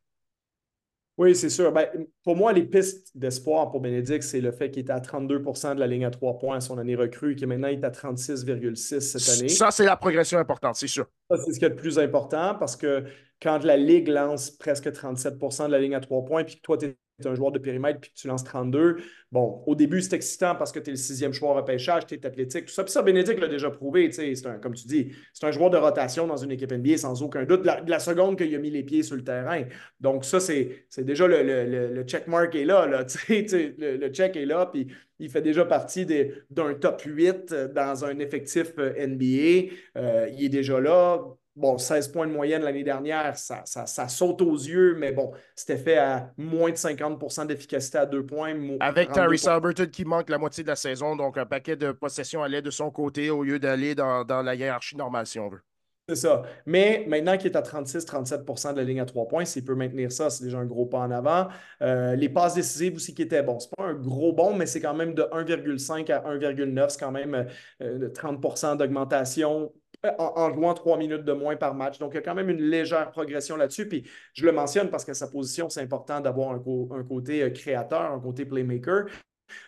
[1.21, 1.71] Oui, c'est sûr.
[1.71, 1.87] Ben,
[2.23, 5.79] pour moi, les pistes d'espoir pour Bénédicte, c'est le fait qu'il était à 32% de
[5.79, 9.37] la ligne à trois points à son année recrue, qui maintenant est à 36,6 cette
[9.37, 9.49] année.
[9.49, 11.05] Ça, c'est la progression importante, c'est sûr.
[11.29, 13.03] Ça, c'est ce qui est le plus important parce que
[13.39, 16.79] quand la Ligue lance presque 37% de la ligne à trois points, puis que toi,
[16.79, 16.97] tu es
[17.27, 18.97] un joueur de périmètre puis que tu lances 32,
[19.31, 22.15] bon, au début, c'est excitant parce que tu es le sixième joueur à pêchage, tu
[22.15, 22.83] es athlétique, tout ça.
[22.83, 25.77] Puis ça, Bénédicte l'a déjà prouvé, c'est un, comme tu dis, c'est un joueur de
[25.77, 28.83] rotation dans une équipe NBA sans aucun doute, de la, seconde qu'il a mis les
[28.83, 29.63] pieds sur le terrain.
[29.99, 34.65] Donc ça, c'est déjà le, le, le, est là, là le, le check est là,
[34.65, 34.87] puis
[35.21, 36.05] il fait déjà partie
[36.49, 39.71] d'un top 8 dans un effectif euh, NBA.
[39.97, 41.23] Euh, il est déjà là.
[41.55, 45.77] Bon, 16 points de moyenne l'année dernière, ça, ça, saute aux yeux, mais bon, c'était
[45.77, 48.55] fait à moins de 50% d'efficacité à deux points.
[48.79, 52.41] Avec Tyrese Alberton qui manque la moitié de la saison, donc un paquet de possessions
[52.41, 55.61] allait de son côté au lieu d'aller dans, dans la hiérarchie normale, si on veut.
[56.07, 56.41] C'est ça.
[56.65, 60.11] Mais maintenant qu'il est à 36-37% de la ligne à trois points, s'il peut maintenir
[60.11, 61.47] ça, c'est déjà un gros pas en avant.
[61.81, 63.59] Euh, les passes décisives aussi qui étaient bons.
[63.59, 66.89] Ce n'est pas un gros bon, mais c'est quand même de 1,5 à 1,9.
[66.89, 67.47] C'est quand même
[67.79, 69.71] 30% euh, d'augmentation
[70.05, 71.99] euh, en, jouant trois minutes de moins par match.
[71.99, 73.87] Donc, il y a quand même une légère progression là-dessus.
[73.87, 78.19] Puis, je le mentionne parce que sa position, c'est important d'avoir un, côté créateur, un
[78.19, 79.05] côté playmaker.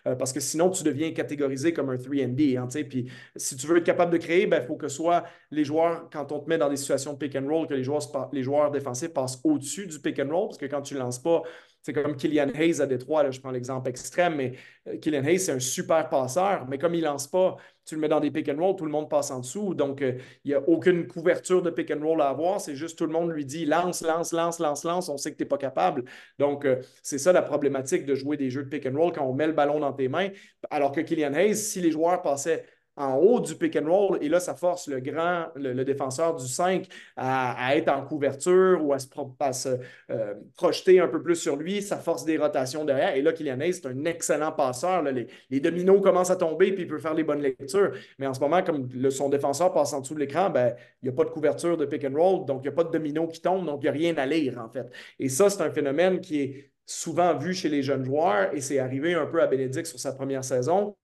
[0.07, 2.57] Euh, parce que sinon, tu deviens catégorisé comme un 3D.
[2.57, 5.63] Hein, puis si tu veux être capable de créer, il ben, faut que soit les
[5.63, 8.29] joueurs, quand on te met dans des situations de pick and roll, que les joueurs,
[8.31, 11.21] les joueurs défensifs passent au-dessus du pick and roll, parce que quand tu ne lances
[11.21, 11.43] pas,
[11.84, 14.53] c'est comme Killian Hayes à Détroit, là, je prends l'exemple extrême, mais
[14.88, 18.07] euh, Killian Hayes, c'est un super passeur, mais comme il lance pas, tu le mets
[18.07, 19.73] dans des pick and roll, tout le monde passe en dessous.
[19.73, 20.13] Donc, euh,
[20.45, 22.61] il n'y a aucune couverture de pick and roll à avoir.
[22.61, 25.09] C'est juste tout le monde lui dit lance, lance, lance, lance, lance.
[25.09, 26.05] On sait que tu n'es pas capable.
[26.39, 29.25] Donc, euh, c'est ça la problématique de jouer des jeux de pick and roll quand
[29.25, 30.29] on met le ballon dans tes mains.
[30.69, 32.65] Alors que Killian Hayes, si les joueurs passaient
[32.95, 34.17] en haut du pick and roll.
[34.21, 38.93] Et là, ça force le grand, le, défenseur du 5 à, être en couverture ou
[38.93, 39.69] à se,
[40.11, 41.81] euh, projeter un peu plus sur lui.
[41.81, 43.15] Ça force des rotations derrière.
[43.15, 45.03] Et là, Kylian c'est un excellent passeur.
[45.03, 47.91] Les, dominos commencent à tomber puis il peut faire les bonnes lectures.
[48.19, 51.09] Mais en ce moment, comme son défenseur passe en dessous de l'écran, ben, il n'y
[51.09, 52.45] a pas de couverture de pick and roll.
[52.45, 53.65] Donc, il n'y a pas de domino qui tombe.
[53.65, 54.87] Donc, il n'y a rien à lire, en fait.
[55.19, 58.77] Et ça, c'est un phénomène qui est souvent vu chez les jeunes joueurs et c'est
[58.77, 60.95] arrivé un peu à Bénédicte sur sa première saison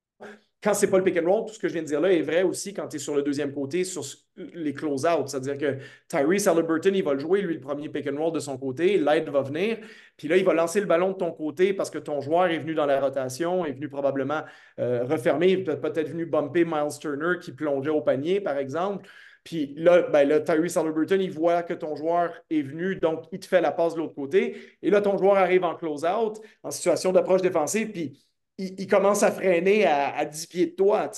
[0.62, 2.12] quand c'est pas le pick and roll, tout ce que je viens de dire là
[2.12, 4.04] est vrai aussi quand tu es sur le deuxième côté, sur
[4.36, 5.30] les close-out.
[5.30, 5.78] C'est-à-dire que
[6.10, 8.98] Tyrese Halliburton, il va le jouer, lui, le premier pick and roll de son côté.
[8.98, 9.78] L'aide va venir.
[10.18, 12.60] Puis là, il va lancer le ballon de ton côté parce que ton joueur est
[12.60, 14.42] venu dans la rotation, est venu probablement
[14.80, 19.08] euh, refermer, peut-être venu bumper Miles Turner qui plongeait au panier, par exemple.
[19.46, 23.40] Puis là, ben là, Tyrese Halliburton, il voit que ton joueur est venu, donc il
[23.40, 24.58] te fait la passe de l'autre côté.
[24.82, 28.20] Et là, ton joueur arrive en close-out, en situation d'approche défensive, puis
[28.60, 31.10] il, commence à freiner à, 10 pieds de toi.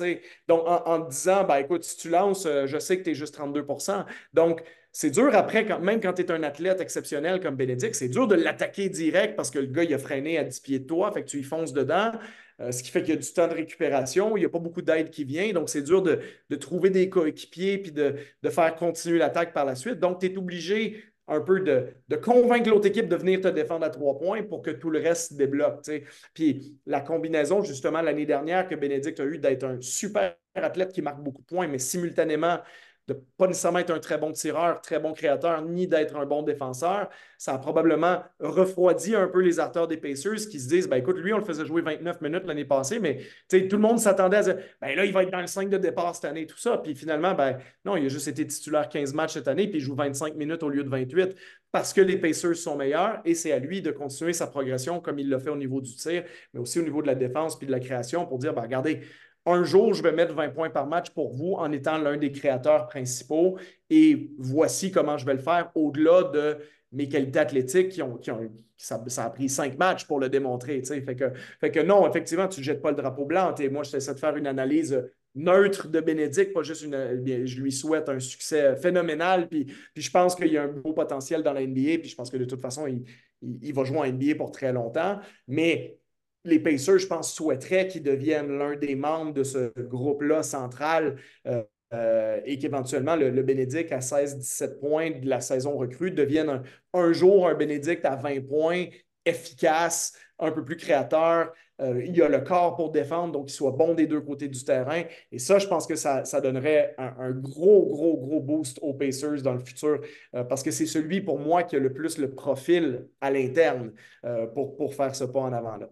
[0.47, 3.15] Donc, en, te disant, ben, écoute, si tu lances, euh, je sais que tu es
[3.15, 4.61] juste 32% Donc,
[4.91, 8.27] c'est dur après, quand, même quand tu es un athlète exceptionnel comme Bénédicte, c'est dur
[8.27, 11.11] de l'attaquer direct parce que le gars, il a freiné à 10 pieds de toi,
[11.11, 12.11] fait que tu y fonces dedans.
[12.59, 14.59] Euh, ce qui fait qu'il y a du temps de récupération, il n'y a pas
[14.59, 16.19] beaucoup d'aide qui vient, donc c'est dur de,
[16.57, 19.99] trouver des coéquipiers puis de, de faire continuer l'attaque par la suite.
[19.99, 23.89] Donc, tu es obligé un peu de, convaincre l'autre équipe de venir te défendre à
[23.89, 25.79] trois points pour que tout le reste se débloque.
[26.33, 31.01] Puis la combinaison, justement, l'année dernière que Bénédicte a eu d'être un super athlète qui
[31.01, 32.59] marque beaucoup de points, mais simultanément
[33.07, 36.43] de pas nécessairement être un très bon tireur, très bon créateur, ni d'être un bon
[36.43, 40.97] défenseur, ça a probablement refroidi un peu les artères des Pacers qui se disent ben
[40.97, 44.37] écoute, lui, on le faisait jouer 29 minutes l'année passée, mais tout le monde s'attendait
[44.37, 46.57] à dire ben là, il va être dans le 5 de départ cette année, tout
[46.57, 46.77] ça.
[46.77, 49.81] Puis finalement, ben non, il a juste été titulaire 15 matchs cette année, puis il
[49.81, 51.35] joue 25 minutes au lieu de 28
[51.71, 55.19] parce que les Pacers sont meilleurs et c'est à lui de continuer sa progression comme
[55.19, 56.23] il l'a fait au niveau du tir,
[56.53, 59.01] mais aussi au niveau de la défense puis de la création pour dire ben regardez,
[59.45, 62.31] un jour, je vais mettre 20 points par match pour vous en étant l'un des
[62.31, 63.57] créateurs principaux
[63.89, 66.57] et voici comment je vais le faire au-delà de
[66.91, 68.19] mes qualités athlétiques qui ont,
[68.77, 70.81] ça, a pris cinq matchs pour le démontrer.
[70.83, 73.55] Fait que, fait que non, effectivement, tu ne jettes pas le drapeau blanc.
[73.55, 75.01] Et moi, j'essaie de faire une analyse
[75.33, 77.23] neutre de Bénédicte, pas juste une.
[77.45, 79.47] je lui souhaite un succès phénoménal.
[79.47, 81.99] Puis, puis je pense qu'il y a un beau potentiel dans la NBA.
[81.99, 83.03] Puis je pense que de toute façon, il,
[83.41, 85.19] il va jouer en NBA pour très longtemps.
[85.47, 86.00] Mais
[86.43, 91.17] les Pacers, je pense, souhaiteraient qu'ils deviennent l'un des membres de ce groupe-là central
[91.47, 91.63] euh,
[91.93, 96.63] euh, et qu'éventuellement le, Bénédicte à 16-17 points de la saison recrue devienne
[96.93, 98.85] un, jour un Bénédicte à 20 points,
[99.25, 101.53] efficace, un peu plus créateur.
[101.79, 104.63] Euh, il a le corps pour défendre, donc il soit bon des deux côtés du
[104.63, 105.03] terrain.
[105.31, 109.53] Et ça, je pense que ça, donnerait un, gros, gros, gros boost aux Pacers dans
[109.53, 109.99] le futur
[110.31, 113.93] parce que c'est celui pour moi qui a le plus le profil à l'interne
[114.53, 115.89] pour, pour faire ce pas en avant là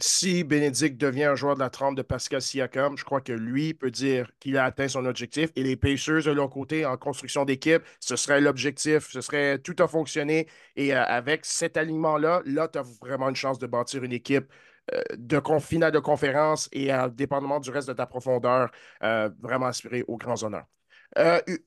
[0.00, 3.74] si Bénédicte devient un joueur de la trempe de Pascal Siakam, je crois que lui
[3.74, 5.50] peut dire qu'il a atteint son objectif.
[5.56, 9.10] Et les Pacers, de leur côté, en construction d'équipe, ce serait l'objectif.
[9.10, 10.46] Ce serait tout a fonctionné.
[10.76, 14.52] Et euh, avec cet aliment-là, là, tu as vraiment une chance de bâtir une équipe
[14.94, 18.70] euh, de finale de conférence et euh, dépendamment du reste de ta profondeur,
[19.00, 20.66] vraiment aspiré aux grands honneurs.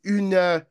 [0.03, 0.63] une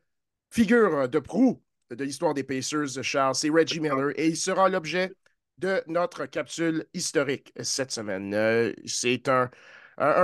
[0.49, 4.11] figure de proue de l'histoire des Pacers, Charles, c'est Reggie Miller.
[4.15, 5.13] Et il sera l'objet
[5.61, 8.33] de notre capsule historique cette semaine.
[8.33, 9.49] Euh, c'est un,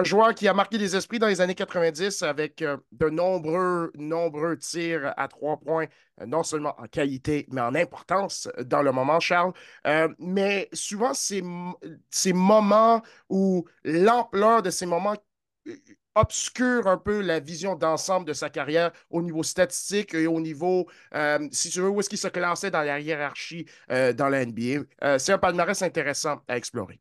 [0.03, 4.57] joueur qui a marqué des esprits dans les années 90 avec euh, de nombreux, nombreux
[4.57, 5.85] tirs à trois points,
[6.19, 9.53] euh, non seulement en qualité, mais en importance dans le moment, Charles.
[10.17, 11.43] mais souvent, ces,
[12.09, 15.15] ces moments où l'ampleur de ces moments
[16.17, 20.87] obscure un peu la vision d'ensemble de sa carrière au niveau statistique et au niveau,
[21.13, 24.43] euh, si tu veux, où est-ce qu'il se classait dans la hiérarchie euh, dans la
[24.43, 24.83] NBA.
[25.03, 26.99] Euh, c'est un palmarès intéressant à explorer.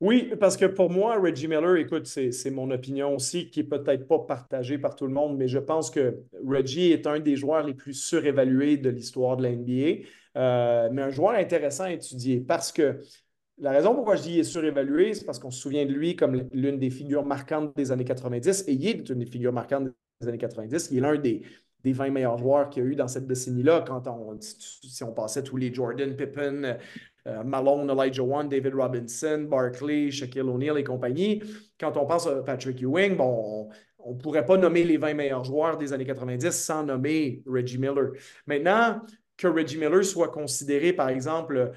[0.00, 4.08] Oui, parce que pour moi, Reggie Miller, écoute, c'est mon opinion aussi, qui n'est peut-être
[4.08, 7.64] pas partagée par tout le monde, mais je pense que Reggie est un des joueurs
[7.64, 12.72] les plus surévalués de l'histoire de la NBA, mais un joueur intéressant à étudier parce
[12.72, 13.00] que
[13.62, 16.16] la raison pourquoi je dis qu'il est surévalué, c'est parce qu'on se souvient de lui
[16.16, 19.88] comme l'une des figures marquantes des années 90, et il est une des figures marquantes
[20.20, 20.88] des années 90.
[20.90, 21.42] Il est l'un des,
[21.84, 25.12] des 20 meilleurs joueurs qu'il y a eu dans cette décennie-là, quand on, si on
[25.12, 26.76] passait tous les Jordan, Pippen,
[27.28, 31.40] euh, Malone, Elijah One, David Robinson, Barkley, Shaquille O'Neal et compagnie.
[31.78, 33.68] Quand on pense à Patrick Ewing, bon,
[34.00, 37.78] on ne pourrait pas nommer les 20 meilleurs joueurs des années 90 sans nommer Reggie
[37.78, 38.10] Miller.
[38.48, 39.02] Maintenant,
[39.36, 41.72] que Reggie Miller soit considéré, par exemple,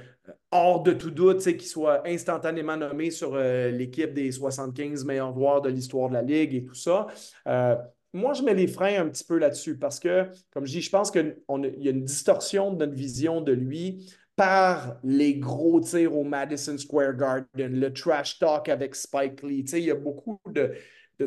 [0.55, 5.61] hors de tout doute, qu'il soit instantanément nommé sur euh, l'équipe des 75 meilleurs joueurs
[5.61, 7.07] de l'histoire de la Ligue et tout ça.
[7.47, 7.75] Euh,
[8.13, 10.89] moi, je mets les freins un petit peu là-dessus parce que, comme je dis, je
[10.89, 11.35] pense qu'il
[11.77, 16.77] y a une distorsion de notre vision de lui par les gros tirs au Madison
[16.77, 19.65] Square Garden, le trash talk avec Spike Lee.
[19.73, 20.75] il y a beaucoup de,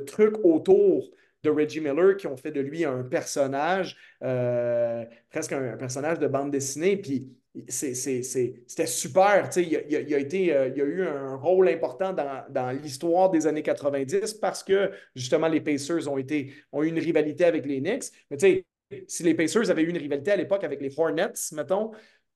[0.07, 1.11] trucs autour
[1.43, 6.27] de Reggie Miller qui ont fait de lui un personnage, euh, presque un, personnage de
[6.27, 6.97] bande dessinée.
[6.97, 7.33] Puis
[7.69, 9.51] c'était super.
[9.57, 13.47] Il, il, il, a été, euh, a eu un rôle important dans, dans l'histoire des
[13.47, 17.81] années 90 parce que justement les Pacers ont, été, ont eu une rivalité avec les
[17.81, 18.05] Knicks.
[18.31, 18.65] Mais
[19.07, 21.91] si les Pacers avaient eu une rivalité à l'époque avec les Hornets, mettons,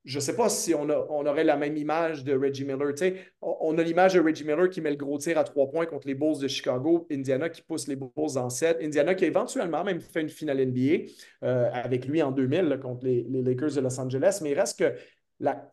[0.05, 2.93] je ne sais pas si on, aurait la même image de Reggie Miller.
[3.41, 6.09] on a l'image de Reggie Miller qui met le gros tir à trois points contre
[6.09, 9.85] les Bulls de Chicago, Indiana qui pousse les Bulls en 7, Indiana qui a éventuellement
[9.85, 11.05] même fait une finale NBA
[11.45, 14.41] euh, avec lui en 2000 contre les, Lakers de Los Angeles.
[14.43, 14.93] Mais il reste que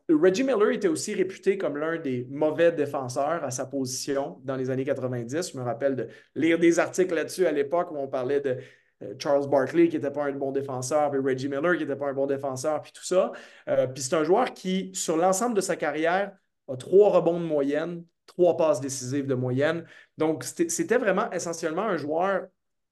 [0.09, 4.69] Reggie Miller était aussi réputé comme l'un des mauvais défenseurs à sa position dans les
[4.69, 5.53] années 90.
[5.53, 8.57] Je me rappelle de lire des articles là-dessus à l'époque où on parlait de
[9.17, 12.13] Charles Barkley qui n'était pas un bon défenseur, puis Reggie Miller qui n'était pas un
[12.13, 13.31] bon défenseur, puis tout ça.
[13.67, 16.33] Euh, puis c'est un joueur qui, sur l'ensemble de sa carrière,
[16.67, 19.85] a trois rebonds de moyenne, trois passes décisives de moyenne.
[20.17, 22.47] Donc, c'était vraiment essentiellement un joueur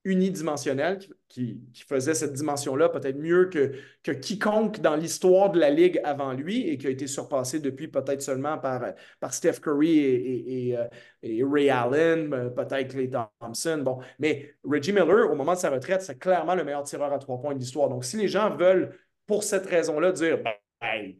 [0.07, 5.99] unidimensionnel qui, faisait cette dimension-là peut-être mieux que, que quiconque dans l'histoire de la Ligue
[6.03, 8.81] avant lui et qui a été surpassé depuis peut-être seulement par,
[9.19, 13.81] par Steph Curry et, euh, Ray Allen, euh, peut-être Clay Thompson.
[13.83, 17.19] Bon, mais Reggie Miller, au moment de sa retraite, c'est clairement le meilleur tireur à
[17.19, 17.89] trois points de l'histoire.
[17.89, 20.39] Donc, si les gens veulent, pour cette raison-là, dire
[20.81, 21.13] ben,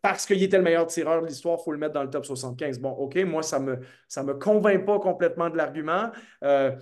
[0.00, 2.24] parce qu'il était le meilleur tireur de l'histoire, il faut le mettre dans le top
[2.24, 2.78] 75.
[2.78, 6.10] Bon, OK, moi, ça ne me, ça me convainc pas complètement de l'argument.
[6.42, 6.72] Euh,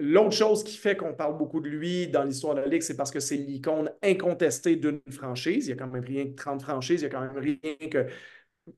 [0.00, 2.96] L'autre chose qui fait qu'on parle beaucoup de lui dans l'histoire de la Ligue, c'est
[2.96, 5.66] parce que c'est l'icône incontestée d'une franchise.
[5.66, 7.88] Il y a quand même rien que 30 franchises, il y a quand même rien
[7.90, 8.06] que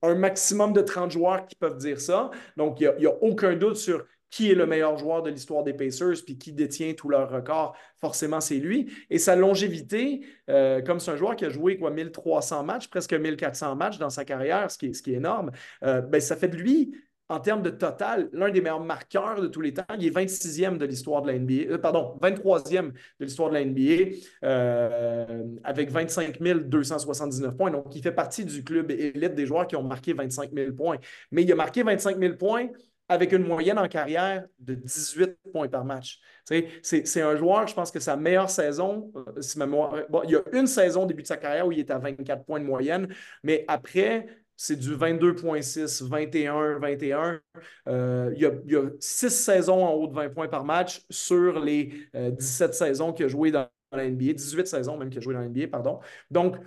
[0.02, 2.30] un maximum de 30 joueurs qui peuvent dire ça.
[2.56, 5.74] Donc, il n'y a, aucun doute sur qui est le meilleur joueur de l'histoire des
[5.74, 8.90] Pacers, puis qui détient tous leurs records, forcément, c'est lui.
[9.10, 13.12] Et sa longévité, euh, comme c'est un joueur qui a joué quoi, 1300 matchs, presque
[13.12, 15.52] 1400 matchs dans sa carrière, ce qui est, ce qui est énorme,
[15.84, 16.96] euh, ben, ça fait de lui
[17.32, 19.84] en termes de total, l'un des meilleurs marqueurs de tous les temps.
[19.98, 23.64] Il est 26e de l'histoire de la NBA, euh, pardon, 23e de l'histoire de la
[23.64, 27.70] NBA, euh, avec 25 279 points.
[27.70, 30.98] Donc, il fait partie du club élite des joueurs qui ont marqué 25 000 points.
[31.30, 32.68] Mais il a marqué 25 000 points
[33.08, 36.20] avec une moyenne en carrière de 18 points par match.
[36.44, 40.66] C'est un joueur, je pense que sa meilleure saison, euh, bon, il y a une
[40.66, 43.08] saison au début de sa carrière où il est à 24 points de moyenne,
[43.42, 44.26] mais après,
[44.62, 47.40] c'est du 22,6, 21, 21.
[47.86, 52.70] il, y a, six saisons en haut de 20 points par match sur les 17
[52.70, 55.40] euh, saisons qu'il a joué dans la NBA, 18 saisons même qu'il a joué dans
[55.40, 55.98] la NBA, pardon.
[56.30, 56.58] Donc,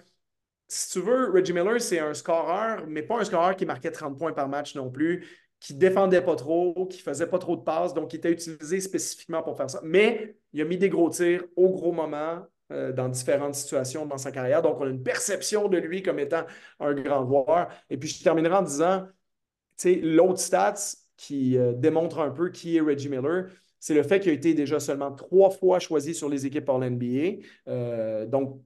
[0.68, 4.18] si tu veux, Reggie Miller, c'est un scoreur, mais pas un scoreur qui marquait 30
[4.18, 5.26] points par match non plus,
[5.62, 9.42] qui défendait pas trop, qui faisait pas trop de passes, donc qui était utilisé spécifiquement
[9.42, 9.80] pour faire ça.
[9.86, 14.18] Mais il a mis des gros tirs au gros moment, euh, dans différentes situations dans
[14.18, 14.62] sa carrière.
[14.62, 16.46] Donc, on a une perception de lui comme étant
[16.80, 17.70] un grand joueur.
[17.92, 19.06] Et puis, je terminerai en disant,
[19.78, 20.76] tu sais, l'autre stats
[21.18, 23.50] qui euh, démontre un peu qui est Reggie Miller,
[23.80, 27.44] c'est le fait qu'il a été déjà seulement trois fois choisi sur les équipes All-NBA.
[27.68, 28.62] Euh, donc,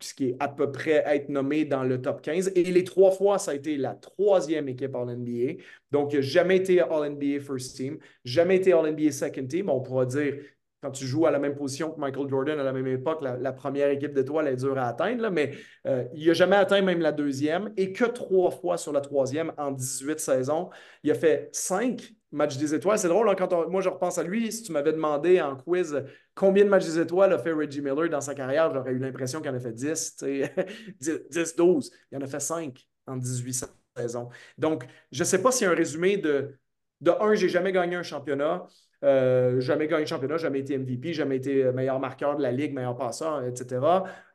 [0.00, 2.52] ce qui est à peu près être nommé dans le top 15.
[2.54, 5.62] Et les trois fois, ça a été la troisième équipe All-NBA.
[5.90, 9.70] Donc, il n'a jamais été All-NBA First Team, jamais été All-NBA Second Team.
[9.70, 10.34] On pourra dire
[10.80, 13.52] quand tu joues à la même position que Michael Jordan à la même époque, la,
[13.52, 15.52] première équipe d'étoiles est dure à atteindre, mais
[15.86, 19.52] euh, il n'a jamais atteint même la deuxième et que trois fois sur la troisième
[19.58, 20.70] en 18 saisons.
[21.02, 22.98] Il a fait cinq matchs des étoiles.
[22.98, 26.00] C'est drôle, hein, quand moi je repense à lui, si tu m'avais demandé en quiz
[26.34, 29.40] combien de matchs des étoiles a fait Reggie Miller dans sa carrière, j'aurais eu l'impression
[29.40, 30.24] qu'il en a fait 10,
[31.00, 31.90] 10, 12.
[32.12, 33.66] Il en a fait 5 en 18
[33.96, 34.28] saisons.
[34.56, 36.54] Donc, je ne sais pas s'il y a un résumé de,
[37.00, 38.66] de un, j'ai jamais gagné un championnat.
[39.04, 42.74] Euh, jamais gagné le championnat, jamais été MVP, jamais été meilleur marqueur de la ligue,
[42.74, 43.80] meilleur passeur, etc.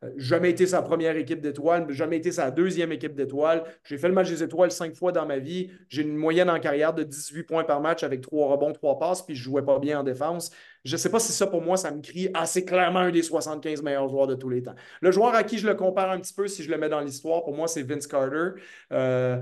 [0.03, 3.63] Euh, jamais été sa première équipe d'étoiles, jamais été sa deuxième équipe d'étoiles.
[3.83, 5.69] J'ai fait le match des étoiles cinq fois dans ma vie.
[5.89, 9.21] J'ai une moyenne en carrière de 18 points par match avec trois rebonds, trois passes,
[9.21, 10.51] puis je jouais pas bien en défense.
[10.85, 13.21] Je ne sais pas si ça, pour moi, ça me crie assez clairement un des
[13.21, 14.75] 75 meilleurs joueurs de tous les temps.
[15.01, 17.01] Le joueur à qui je le compare un petit peu, si je le mets dans
[17.01, 18.35] l'histoire, pour moi, c'est Vince Carter.
[18.35, 18.53] Euh,
[18.91, 19.41] euh,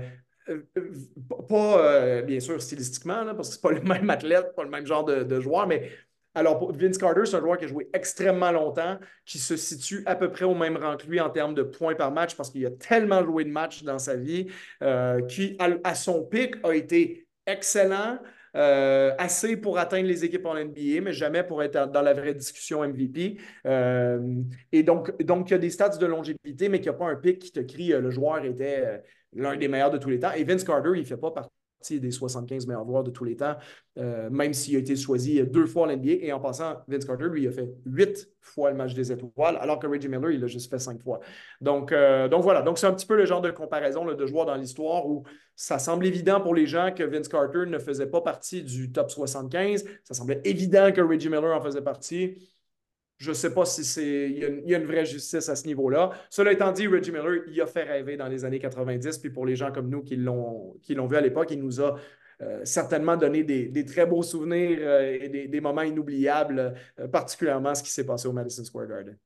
[1.48, 4.86] pas, euh, bien sûr, stylistiquement, parce que c'est pas le même athlète, pas le même
[4.86, 5.90] genre de, joueur, mais
[6.34, 10.16] alors, Vince Carter, c'est un joueur qui a joué extrêmement longtemps, qui se situe à
[10.16, 12.64] peu près au même rang que lui en termes de points par match, parce qu'il
[12.64, 14.46] a tellement joué de matchs dans sa vie,
[15.28, 18.18] qui, à, son pic, a été excellent,
[18.54, 22.82] assez pour atteindre les équipes en NBA, mais jamais pour être dans la vraie discussion
[22.82, 23.36] MVP.
[24.72, 27.10] et donc, donc, il y a des stats de longévité, mais qu'il n'y a pas
[27.10, 29.02] un pic qui te crie le joueur était
[29.34, 30.32] l'un des meilleurs de tous les temps.
[30.32, 31.50] Et Vince Carter, il ne fait pas partie
[31.90, 33.56] des 75 meilleurs joueurs de tous les temps,
[33.98, 36.12] euh, même s'il a été choisi deux fois à l'NBA.
[36.20, 39.56] Et en passant, Vince Carter, lui, il a fait huit fois le match des étoiles,
[39.60, 41.20] alors que Reggie Miller, il a juste fait cinq fois.
[41.60, 44.46] Donc, euh, donc voilà, donc c'est un petit peu le genre de comparaison de joueurs
[44.46, 45.24] dans l'histoire où
[45.56, 49.10] ça semble évident pour les gens que Vince Carter ne faisait pas partie du top
[49.10, 49.84] 75.
[50.04, 52.38] Ça semblait évident que Reggie Miller en faisait partie.
[53.22, 56.10] Je ne sais pas si c'est il y, a une vraie justice à ce niveau-là.
[56.28, 59.18] Cela étant dit, Reggie Miller, il a fait rêver dans les années 90.
[59.18, 61.94] Puis pour les gens comme nous qui l'ont vu à l'époque, il nous a
[62.40, 67.84] euh, certainement donné des, très beaux souvenirs euh, et des, moments inoubliables, euh, particulièrement ce
[67.84, 69.16] qui s'est passé au Madison Square Garden.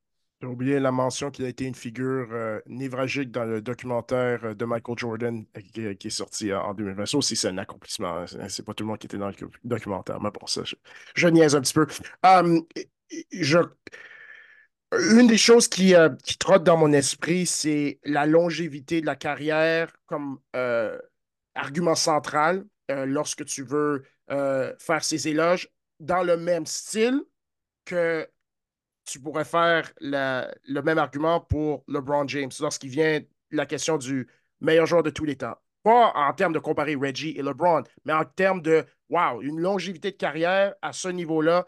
[0.43, 2.29] J'ai oublié la mention qu'il a été une figure
[2.67, 7.07] névragique dans le documentaire de Michael Jordan qui, est sorti en 2020.
[7.07, 8.19] Ça aussi, c'est un accomplissement.
[8.19, 8.27] Hein.
[8.51, 9.35] C'est pas tout le monde qui était dans le
[9.65, 10.61] documentaire, mais bon, ça,
[11.15, 11.87] je, niaise un petit peu.
[13.31, 13.59] Je,
[14.93, 19.17] une des choses qui, euh, qui trotte dans mon esprit, c'est la longévité de la
[19.17, 20.99] carrière comme euh,
[21.55, 25.69] argument central euh, lorsque tu veux faire ces éloges
[26.01, 27.23] dans le même style
[27.85, 28.29] que
[29.05, 33.21] tu pourrais faire le même argument pour LeBron James lorsqu'il vient
[33.53, 34.27] la question du
[34.61, 35.57] meilleur joueur de tous les temps.
[35.85, 40.11] Pas en termes de comparer Reggie et LeBron, mais en termes de, wow, une longévité
[40.11, 41.65] de carrière à ce niveau-là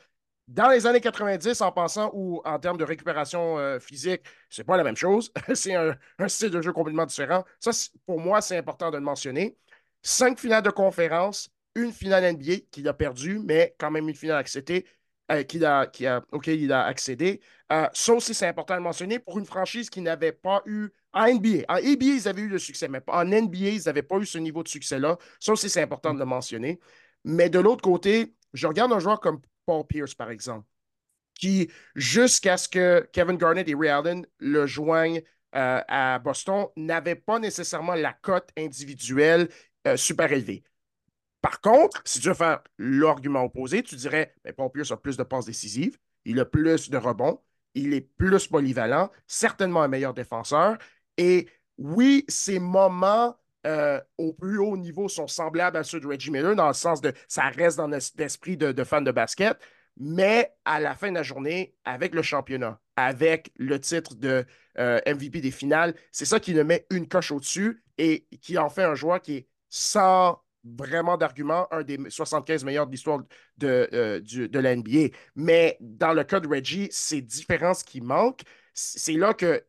[0.49, 4.79] dans les années 90, en pensant ou en termes de récupération euh, physique, c'est pas
[4.79, 5.31] la même chose.
[5.55, 5.95] c'est un,
[6.27, 7.45] style de jeu complètement différent.
[7.61, 7.71] Ça,
[8.07, 9.59] pour moi, c'est important de le mentionner.
[10.03, 14.39] Cinq finales de conférence, une finale NBA qu'il a perdue, mais quand même une finale
[14.39, 14.87] acceptée,
[15.31, 17.41] euh, qu'il a, qui a, auquel il a accédé.
[17.71, 21.27] Euh, ça aussi, c'est important de mentionner pour une franchise qui n'avait pas eu en
[21.27, 21.65] NBA.
[21.69, 24.39] En NBA, ils avaient eu le succès, mais en NBA, ils n'avaient pas eu ce
[24.39, 25.19] niveau de succès-là.
[25.41, 26.81] Ça aussi, c'est important de le mentionner.
[27.25, 30.67] Mais de l'autre côté, je regarde un joueur comme Paul Pierce, par exemple,
[31.35, 35.21] qui, jusqu'à ce que Kevin Garnett et Ray Allen le joignent
[35.55, 39.51] euh, à Boston, n'avait pas nécessairement la cote individuelle
[39.87, 40.65] euh, super élevée.
[41.43, 45.19] Par contre, si tu veux faire l'argument opposé, tu dirais mais Paul Pierce a plus
[45.19, 47.39] de passes décisives, il a plus de rebonds,
[47.75, 50.79] il est plus polyvalent, certainement un meilleur défenseur.
[51.19, 51.47] Et
[51.77, 53.37] oui, ces moments
[53.69, 57.01] euh, au plus haut niveau sont semblables à ceux de Reggie Miller, dans le sens
[57.03, 59.59] de ça reste dans l'esprit de, de fan de basket,
[59.99, 64.47] mais à la fin de la journée, avec le championnat, avec le titre de
[64.79, 68.71] euh, MVP des finales, c'est ça qui le met une coche au-dessus et qui en
[68.71, 73.21] fait un joueur qui est sans vraiment d'argument, un des 75 meilleurs de l'histoire
[73.59, 75.15] de, euh, de la NBA.
[75.37, 78.43] Mais dans le cas de Reggie, c'est différence qui manque.
[78.75, 79.63] C'est là que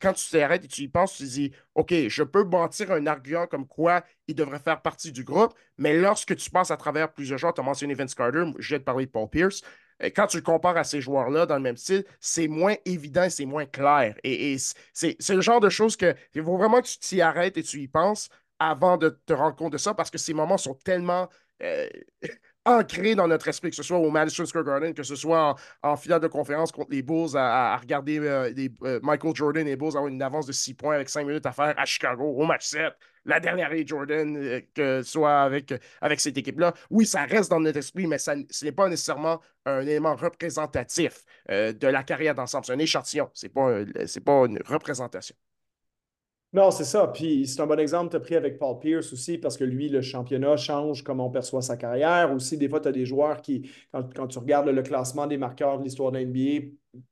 [0.00, 3.46] quand tu t'arrêtes et tu y penses, tu dis OK, je peux bâtir un argument
[3.46, 7.38] comme quoi il devrait faire partie du groupe, mais lorsque tu passes à travers plusieurs
[7.38, 9.62] joueurs, tu as mentionné Vince Carter, je vais te parler de Paul Pierce.
[10.14, 13.44] Quand tu le compares à ces joueurs-là dans le même style, c'est moins évident c'est
[13.44, 14.14] moins clair.
[14.24, 14.56] Et,
[14.94, 17.80] c'est le genre de choses que il faut vraiment que tu t'y arrêtes et tu
[17.80, 21.28] y penses avant de te rendre compte de ça parce que ces moments sont tellement.
[21.62, 21.88] Euh,
[22.64, 25.96] ancré dans notre esprit, que ce soit au Madison Square Garden, que ce soit en,
[25.96, 28.52] finale de conférence contre les Bulls, à, regarder euh,
[28.84, 31.46] euh, Michael Jordan et les Bulls avoir une avance de 6 points avec 5 minutes
[31.46, 32.92] à faire à Chicago, au match 7,
[33.24, 36.74] la dernière année Jordan, euh, que ce soit avec, avec cette équipe-là.
[36.90, 41.24] Oui, ça reste dans notre esprit, mais ça, ce n'est pas nécessairement un élément représentatif
[41.48, 42.64] de la carrière d'ensemble.
[42.64, 43.84] C'est un échantillon, ce n'est pas,
[44.24, 45.36] pas une représentation.
[46.52, 47.06] Non, c'est ça.
[47.06, 49.88] Puis c'est un bon exemple, tu as pris avec Paul Pierce aussi, parce que lui,
[49.88, 52.32] le championnat change comme on perçoit sa carrière.
[52.34, 55.78] Aussi, des fois, tu as des joueurs qui, quand, tu regardes le classement des marqueurs
[55.78, 56.66] de l'histoire de l'NBA,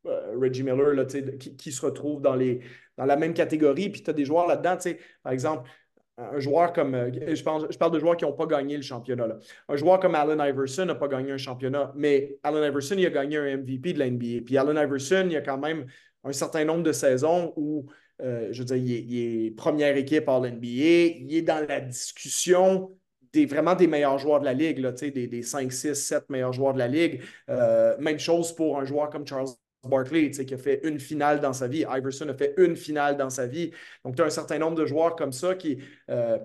[0.07, 2.61] euh, Reggie Miller, là, qui, qui, se retrouve dans, les,
[2.97, 3.91] dans la même catégorie.
[3.91, 4.77] Puis tu as des joueurs là-dedans,
[5.23, 5.71] par exemple,
[6.19, 6.95] un joueur comme.
[6.97, 7.45] Euh, je,
[7.79, 9.29] parle de joueurs qui n'ont pas gagné le championnat.
[9.69, 13.11] Un joueur comme Allen Iverson n'a pas gagné un championnat, mais Allen Iverson, il a
[13.11, 14.43] gagné un MVP de la NBA.
[14.45, 15.87] Puis Allen Iverson, il y a quand même
[16.25, 17.87] un certain nombre de saisons où
[18.21, 21.19] euh, je veux dire, il est, première équipe à l'NBA.
[21.21, 22.91] Il est dans la discussion
[23.33, 26.53] des, vraiment des meilleurs joueurs de la Ligue, là, des, des 5, 6, 7 meilleurs
[26.53, 27.23] joueurs de la Ligue.
[27.49, 29.49] Euh, même chose pour un joueur comme Charles
[29.89, 31.85] Barkley, qui a fait une finale dans sa vie.
[31.91, 33.71] Iverson a fait une finale dans sa vie.
[34.05, 35.79] Donc, tu as un certain nombre de joueurs comme ça qui.
[36.11, 36.39] Euh,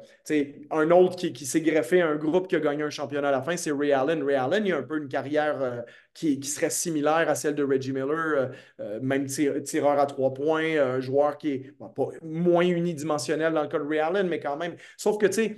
[0.72, 3.42] un autre qui, s'est greffé à un groupe qui a gagné un championnat à la
[3.42, 4.24] fin, c'est Ray Allen.
[4.24, 5.82] Ray Allen, il a un peu une carrière euh,
[6.14, 11.00] qui, serait similaire à celle de Reggie Miller, euh, même tireur à trois points, un
[11.00, 14.76] joueur qui est pas moins unidimensionnel dans le cas de Ray Allen, mais quand même.
[14.98, 15.56] Sauf que, tu sais,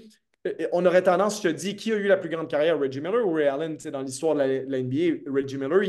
[0.72, 3.26] on aurait tendance, je te dis, qui a eu la plus grande carrière, Reggie Miller
[3.26, 3.78] ou Ray Allen?
[3.92, 5.82] Dans l'histoire de la, NBA, Reggie Miller,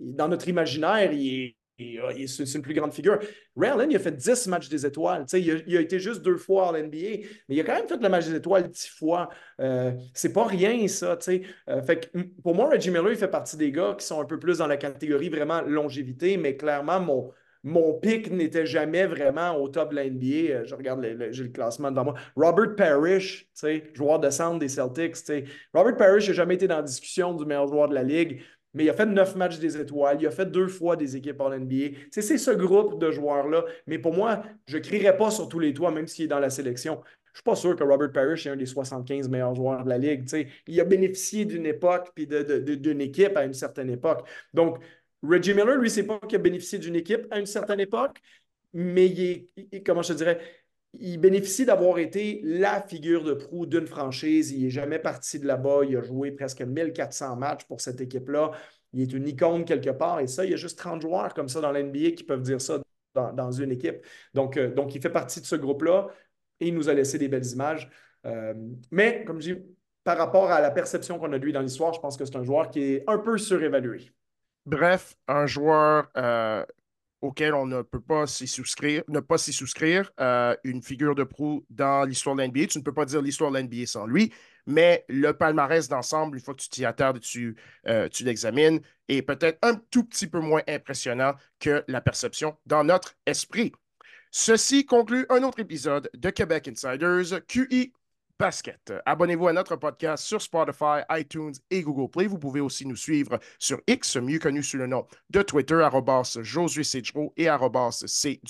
[0.00, 3.18] dans notre imaginaire, il est, c'est une plus grande figure.
[3.56, 5.26] Ray Allen, il a fait 10 matchs des étoiles.
[5.32, 8.08] Il a, été juste deux fois à l'NBA, mais il a quand même fait le
[8.08, 9.28] match des étoiles 10 fois.
[9.60, 11.18] Euh, c'est pas rien, ça.
[11.68, 12.10] Euh, fait
[12.42, 14.66] pour moi, Reggie Miller, il fait partie des gars qui sont un peu plus dans
[14.66, 17.32] la catégorie vraiment longévité, mais clairement, mon,
[17.66, 20.26] mon pic n'était jamais vraiment au top de la NBA.
[20.26, 22.14] Euh, je regarde, j'ai le classement devant moi.
[22.36, 23.48] Robert Parrish,
[23.92, 25.16] joueur de centre des Celtics.
[25.74, 28.40] Robert Parrish n'a jamais été dans la discussion du meilleur joueur de la Ligue,
[28.72, 30.18] mais il a fait neuf matchs des étoiles.
[30.20, 31.96] Il a fait deux fois des équipes en NBA.
[32.12, 33.64] C'est ce groupe de joueurs-là.
[33.88, 36.38] Mais pour moi, je ne crierais pas sur tous les toits, même s'il est dans
[36.38, 37.00] la sélection.
[37.36, 39.88] Je ne suis pas sûr que Robert Parrish est un des 75 meilleurs joueurs de
[39.88, 40.24] la Ligue.
[40.68, 44.26] Il a bénéficié d'une époque puis d'une équipe à une certaine époque.
[44.54, 44.78] Donc,
[45.22, 48.20] Reggie Miller, lui, c'est pas qu'il a bénéficié d'une équipe à une certaine époque,
[48.72, 50.40] mais il je dirais,
[51.00, 54.50] il bénéficie d'avoir été la figure de proue d'une franchise.
[54.52, 55.80] Il n'est jamais parti de là-bas.
[55.88, 58.52] Il a joué presque 1400 matchs pour cette équipe-là.
[58.92, 60.20] Il est une icône quelque part.
[60.20, 62.60] Et ça, il y a juste 30 joueurs comme ça dans l'NBA qui peuvent dire
[62.60, 62.80] ça
[63.14, 64.04] dans, une équipe.
[64.34, 66.08] Donc, euh, donc, il fait partie de ce groupe-là
[66.60, 67.90] et il nous a laissé des belles images.
[68.26, 68.54] Euh,
[68.90, 69.62] mais, comme je dis,
[70.04, 72.36] par rapport à la perception qu'on a de lui dans l'histoire, je pense que c'est
[72.36, 74.10] un joueur qui est un peu surévalué.
[74.66, 76.64] Bref, un joueur euh,
[77.20, 81.22] auquel on ne peut pas s'y souscrire, ne pas s'y souscrire, euh, une figure de
[81.22, 82.66] proue dans l'histoire de l'NBA.
[82.66, 84.32] Tu ne peux pas dire l'histoire de l'NBA sans lui,
[84.66, 87.56] mais le palmarès d'ensemble, une fois que tu t'y attardes, tu,
[87.86, 92.82] euh, tu l'examines, est peut-être un tout petit peu moins impressionnant que la perception dans
[92.82, 93.72] notre esprit.
[94.32, 97.92] Ceci conclut un autre épisode de Québec Insiders QI
[98.38, 98.92] basket.
[99.04, 102.26] Abonnez-vous à notre podcast sur Spotify, iTunes et Google Play.
[102.26, 105.86] Vous pouvez aussi nous suivre sur X, mieux connu sous le nom de Twitter,
[106.42, 107.48] Josué Cedro et
[108.06, 108.40] C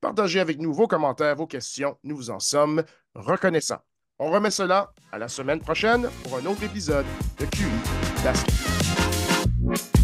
[0.00, 1.96] Partagez avec nous vos commentaires, vos questions.
[2.04, 2.82] Nous vous en sommes
[3.14, 3.82] reconnaissants.
[4.18, 7.06] On remet cela à la semaine prochaine pour un autre épisode
[7.38, 7.64] de QI
[8.22, 10.03] Basket.